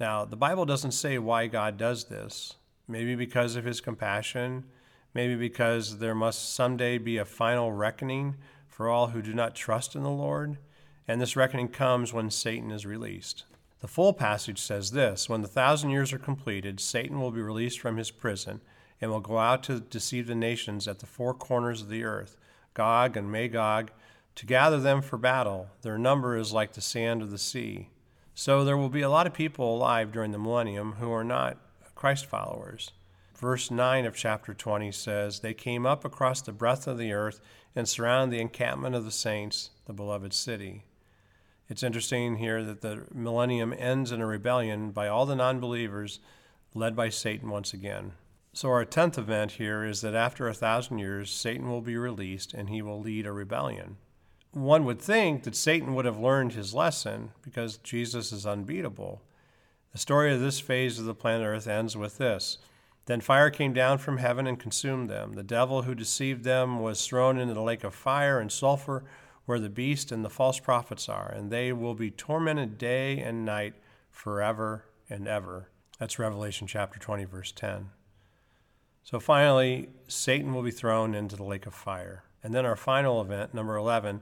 Now, 0.00 0.24
the 0.24 0.36
Bible 0.36 0.64
doesn't 0.64 0.92
say 0.92 1.18
why 1.18 1.46
God 1.46 1.76
does 1.76 2.04
this. 2.04 2.54
Maybe 2.88 3.14
because 3.14 3.54
of 3.54 3.64
his 3.64 3.80
compassion, 3.80 4.64
maybe 5.14 5.36
because 5.36 5.98
there 5.98 6.14
must 6.14 6.54
someday 6.54 6.98
be 6.98 7.18
a 7.18 7.24
final 7.24 7.70
reckoning 7.70 8.36
for 8.66 8.88
all 8.88 9.08
who 9.08 9.22
do 9.22 9.34
not 9.34 9.54
trust 9.54 9.94
in 9.94 10.02
the 10.02 10.10
Lord, 10.10 10.56
and 11.06 11.20
this 11.20 11.36
reckoning 11.36 11.68
comes 11.68 12.12
when 12.12 12.30
Satan 12.30 12.70
is 12.70 12.86
released. 12.86 13.44
The 13.80 13.88
full 13.88 14.12
passage 14.12 14.60
says 14.60 14.90
this 14.90 15.28
When 15.28 15.42
the 15.42 15.48
thousand 15.48 15.90
years 15.90 16.12
are 16.12 16.18
completed, 16.18 16.80
Satan 16.80 17.20
will 17.20 17.30
be 17.30 17.40
released 17.40 17.80
from 17.80 17.96
his 17.96 18.10
prison 18.10 18.60
and 19.00 19.10
will 19.10 19.20
go 19.20 19.38
out 19.38 19.62
to 19.64 19.80
deceive 19.80 20.26
the 20.26 20.34
nations 20.34 20.86
at 20.86 20.98
the 20.98 21.06
four 21.06 21.32
corners 21.32 21.80
of 21.80 21.88
the 21.88 22.04
earth, 22.04 22.36
Gog 22.74 23.16
and 23.16 23.32
Magog, 23.32 23.90
to 24.34 24.46
gather 24.46 24.78
them 24.78 25.00
for 25.00 25.16
battle. 25.16 25.68
Their 25.82 25.98
number 25.98 26.36
is 26.36 26.52
like 26.52 26.74
the 26.74 26.80
sand 26.80 27.22
of 27.22 27.30
the 27.30 27.38
sea. 27.38 27.88
So 28.34 28.64
there 28.64 28.76
will 28.76 28.90
be 28.90 29.00
a 29.00 29.10
lot 29.10 29.26
of 29.26 29.32
people 29.32 29.74
alive 29.74 30.12
during 30.12 30.32
the 30.32 30.38
millennium 30.38 30.92
who 30.92 31.10
are 31.12 31.24
not 31.24 31.56
Christ 31.94 32.26
followers. 32.26 32.92
Verse 33.34 33.70
9 33.70 34.04
of 34.04 34.14
chapter 34.14 34.52
20 34.52 34.92
says, 34.92 35.40
They 35.40 35.54
came 35.54 35.86
up 35.86 36.04
across 36.04 36.42
the 36.42 36.52
breadth 36.52 36.86
of 36.86 36.98
the 36.98 37.12
earth 37.12 37.40
and 37.74 37.88
surrounded 37.88 38.36
the 38.36 38.42
encampment 38.42 38.94
of 38.94 39.06
the 39.06 39.10
saints, 39.10 39.70
the 39.86 39.94
beloved 39.94 40.34
city. 40.34 40.84
It's 41.70 41.84
interesting 41.84 42.38
here 42.38 42.64
that 42.64 42.80
the 42.80 43.04
millennium 43.14 43.72
ends 43.78 44.10
in 44.10 44.20
a 44.20 44.26
rebellion 44.26 44.90
by 44.90 45.06
all 45.06 45.24
the 45.24 45.36
non 45.36 45.60
believers, 45.60 46.18
led 46.74 46.96
by 46.96 47.10
Satan 47.10 47.48
once 47.48 47.72
again. 47.72 48.12
So, 48.52 48.70
our 48.70 48.84
tenth 48.84 49.16
event 49.16 49.52
here 49.52 49.84
is 49.84 50.00
that 50.00 50.16
after 50.16 50.48
a 50.48 50.54
thousand 50.54 50.98
years, 50.98 51.30
Satan 51.30 51.70
will 51.70 51.80
be 51.80 51.96
released 51.96 52.52
and 52.52 52.68
he 52.68 52.82
will 52.82 53.00
lead 53.00 53.24
a 53.24 53.30
rebellion. 53.30 53.98
One 54.50 54.84
would 54.84 55.00
think 55.00 55.44
that 55.44 55.54
Satan 55.54 55.94
would 55.94 56.06
have 56.06 56.18
learned 56.18 56.54
his 56.54 56.74
lesson 56.74 57.30
because 57.40 57.76
Jesus 57.76 58.32
is 58.32 58.44
unbeatable. 58.44 59.22
The 59.92 59.98
story 59.98 60.34
of 60.34 60.40
this 60.40 60.58
phase 60.58 60.98
of 60.98 61.04
the 61.04 61.14
planet 61.14 61.46
Earth 61.46 61.68
ends 61.68 61.96
with 61.96 62.18
this 62.18 62.58
Then 63.06 63.20
fire 63.20 63.48
came 63.48 63.72
down 63.72 63.98
from 63.98 64.18
heaven 64.18 64.48
and 64.48 64.58
consumed 64.58 65.08
them. 65.08 65.34
The 65.34 65.44
devil 65.44 65.82
who 65.82 65.94
deceived 65.94 66.42
them 66.42 66.80
was 66.80 67.06
thrown 67.06 67.38
into 67.38 67.54
the 67.54 67.62
lake 67.62 67.84
of 67.84 67.94
fire 67.94 68.40
and 68.40 68.50
sulfur 68.50 69.04
where 69.50 69.58
the 69.58 69.68
beast 69.68 70.12
and 70.12 70.24
the 70.24 70.30
false 70.30 70.60
prophets 70.60 71.08
are, 71.08 71.28
and 71.28 71.50
they 71.50 71.72
will 71.72 71.96
be 71.96 72.08
tormented 72.08 72.78
day 72.78 73.18
and 73.18 73.44
night 73.44 73.74
forever 74.08 74.84
and 75.08 75.26
ever. 75.26 75.68
That's 75.98 76.20
Revelation 76.20 76.68
chapter 76.68 77.00
20, 77.00 77.24
verse 77.24 77.50
10. 77.50 77.90
So 79.02 79.18
finally, 79.18 79.88
Satan 80.06 80.54
will 80.54 80.62
be 80.62 80.70
thrown 80.70 81.16
into 81.16 81.34
the 81.34 81.42
lake 81.42 81.66
of 81.66 81.74
fire. 81.74 82.22
And 82.44 82.54
then 82.54 82.64
our 82.64 82.76
final 82.76 83.20
event, 83.20 83.52
number 83.52 83.74
11, 83.74 84.20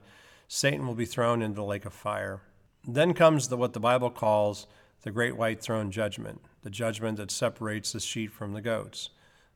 Satan 0.48 0.86
will 0.86 0.94
be 0.94 1.04
thrown 1.04 1.42
into 1.42 1.56
the 1.56 1.62
lake 1.62 1.84
of 1.84 1.92
fire. 1.92 2.40
Then 2.86 3.12
comes 3.12 3.48
the, 3.48 3.58
what 3.58 3.74
the 3.74 3.80
Bible 3.80 4.08
calls 4.08 4.66
the 5.02 5.10
great 5.10 5.36
white 5.36 5.60
throne 5.60 5.90
judgment, 5.90 6.40
the 6.62 6.70
judgment 6.70 7.18
that 7.18 7.30
separates 7.30 7.92
the 7.92 8.00
sheep 8.00 8.32
from 8.32 8.54
the 8.54 8.62
goats. 8.62 9.10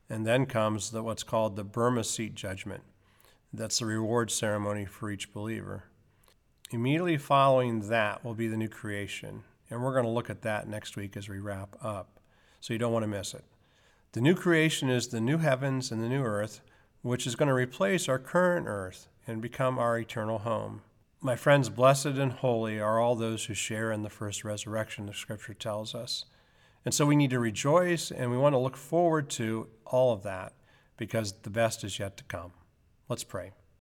And 0.07 0.23
then 0.23 0.45
comes 0.45 0.91
the, 0.91 1.01
what's 1.01 1.23
called 1.23 1.55
the 1.55 1.63
Bema 1.63 2.03
seat 2.03 2.35
judgment. 2.35 2.83
That's 3.55 3.77
the 3.77 3.85
reward 3.85 4.31
ceremony 4.31 4.85
for 4.85 5.11
each 5.11 5.31
believer. 5.31 5.83
Immediately 6.71 7.17
following 7.17 7.87
that 7.89 8.25
will 8.25 8.33
be 8.33 8.47
the 8.47 8.57
new 8.57 8.67
creation. 8.67 9.43
And 9.69 9.83
we're 9.83 9.93
going 9.93 10.05
to 10.05 10.09
look 10.09 10.31
at 10.31 10.41
that 10.41 10.67
next 10.67 10.95
week 10.95 11.15
as 11.15 11.29
we 11.29 11.37
wrap 11.37 11.75
up. 11.79 12.19
So 12.61 12.73
you 12.73 12.79
don't 12.79 12.93
want 12.93 13.03
to 13.03 13.07
miss 13.07 13.35
it. 13.35 13.43
The 14.13 14.21
new 14.21 14.33
creation 14.33 14.89
is 14.89 15.07
the 15.07 15.21
new 15.21 15.37
heavens 15.37 15.91
and 15.91 16.01
the 16.01 16.09
new 16.09 16.23
earth, 16.23 16.61
which 17.03 17.27
is 17.27 17.35
going 17.35 17.47
to 17.47 17.53
replace 17.53 18.09
our 18.09 18.17
current 18.17 18.65
earth 18.67 19.07
and 19.27 19.39
become 19.39 19.77
our 19.77 19.99
eternal 19.99 20.39
home. 20.39 20.81
My 21.21 21.35
friends, 21.35 21.69
blessed 21.69 22.07
and 22.07 22.31
holy 22.31 22.79
are 22.79 22.99
all 22.99 23.15
those 23.15 23.45
who 23.45 23.53
share 23.53 23.91
in 23.91 24.01
the 24.01 24.09
first 24.09 24.43
resurrection, 24.43 25.05
the 25.05 25.13
scripture 25.13 25.53
tells 25.53 25.93
us. 25.93 26.25
And 26.85 26.93
so 26.93 27.05
we 27.05 27.15
need 27.15 27.29
to 27.29 27.39
rejoice 27.39 28.09
and 28.09 28.31
we 28.31 28.37
want 28.37 28.53
to 28.53 28.59
look 28.59 28.77
forward 28.77 29.29
to 29.31 29.67
all 29.85 30.11
of 30.11 30.23
that 30.23 30.53
because 30.97 31.33
the 31.43 31.51
best 31.51 31.83
is 31.83 31.99
yet 31.99 32.17
to 32.17 32.23
come. 32.23 32.51
Let's 33.09 33.23
pray. 33.23 33.51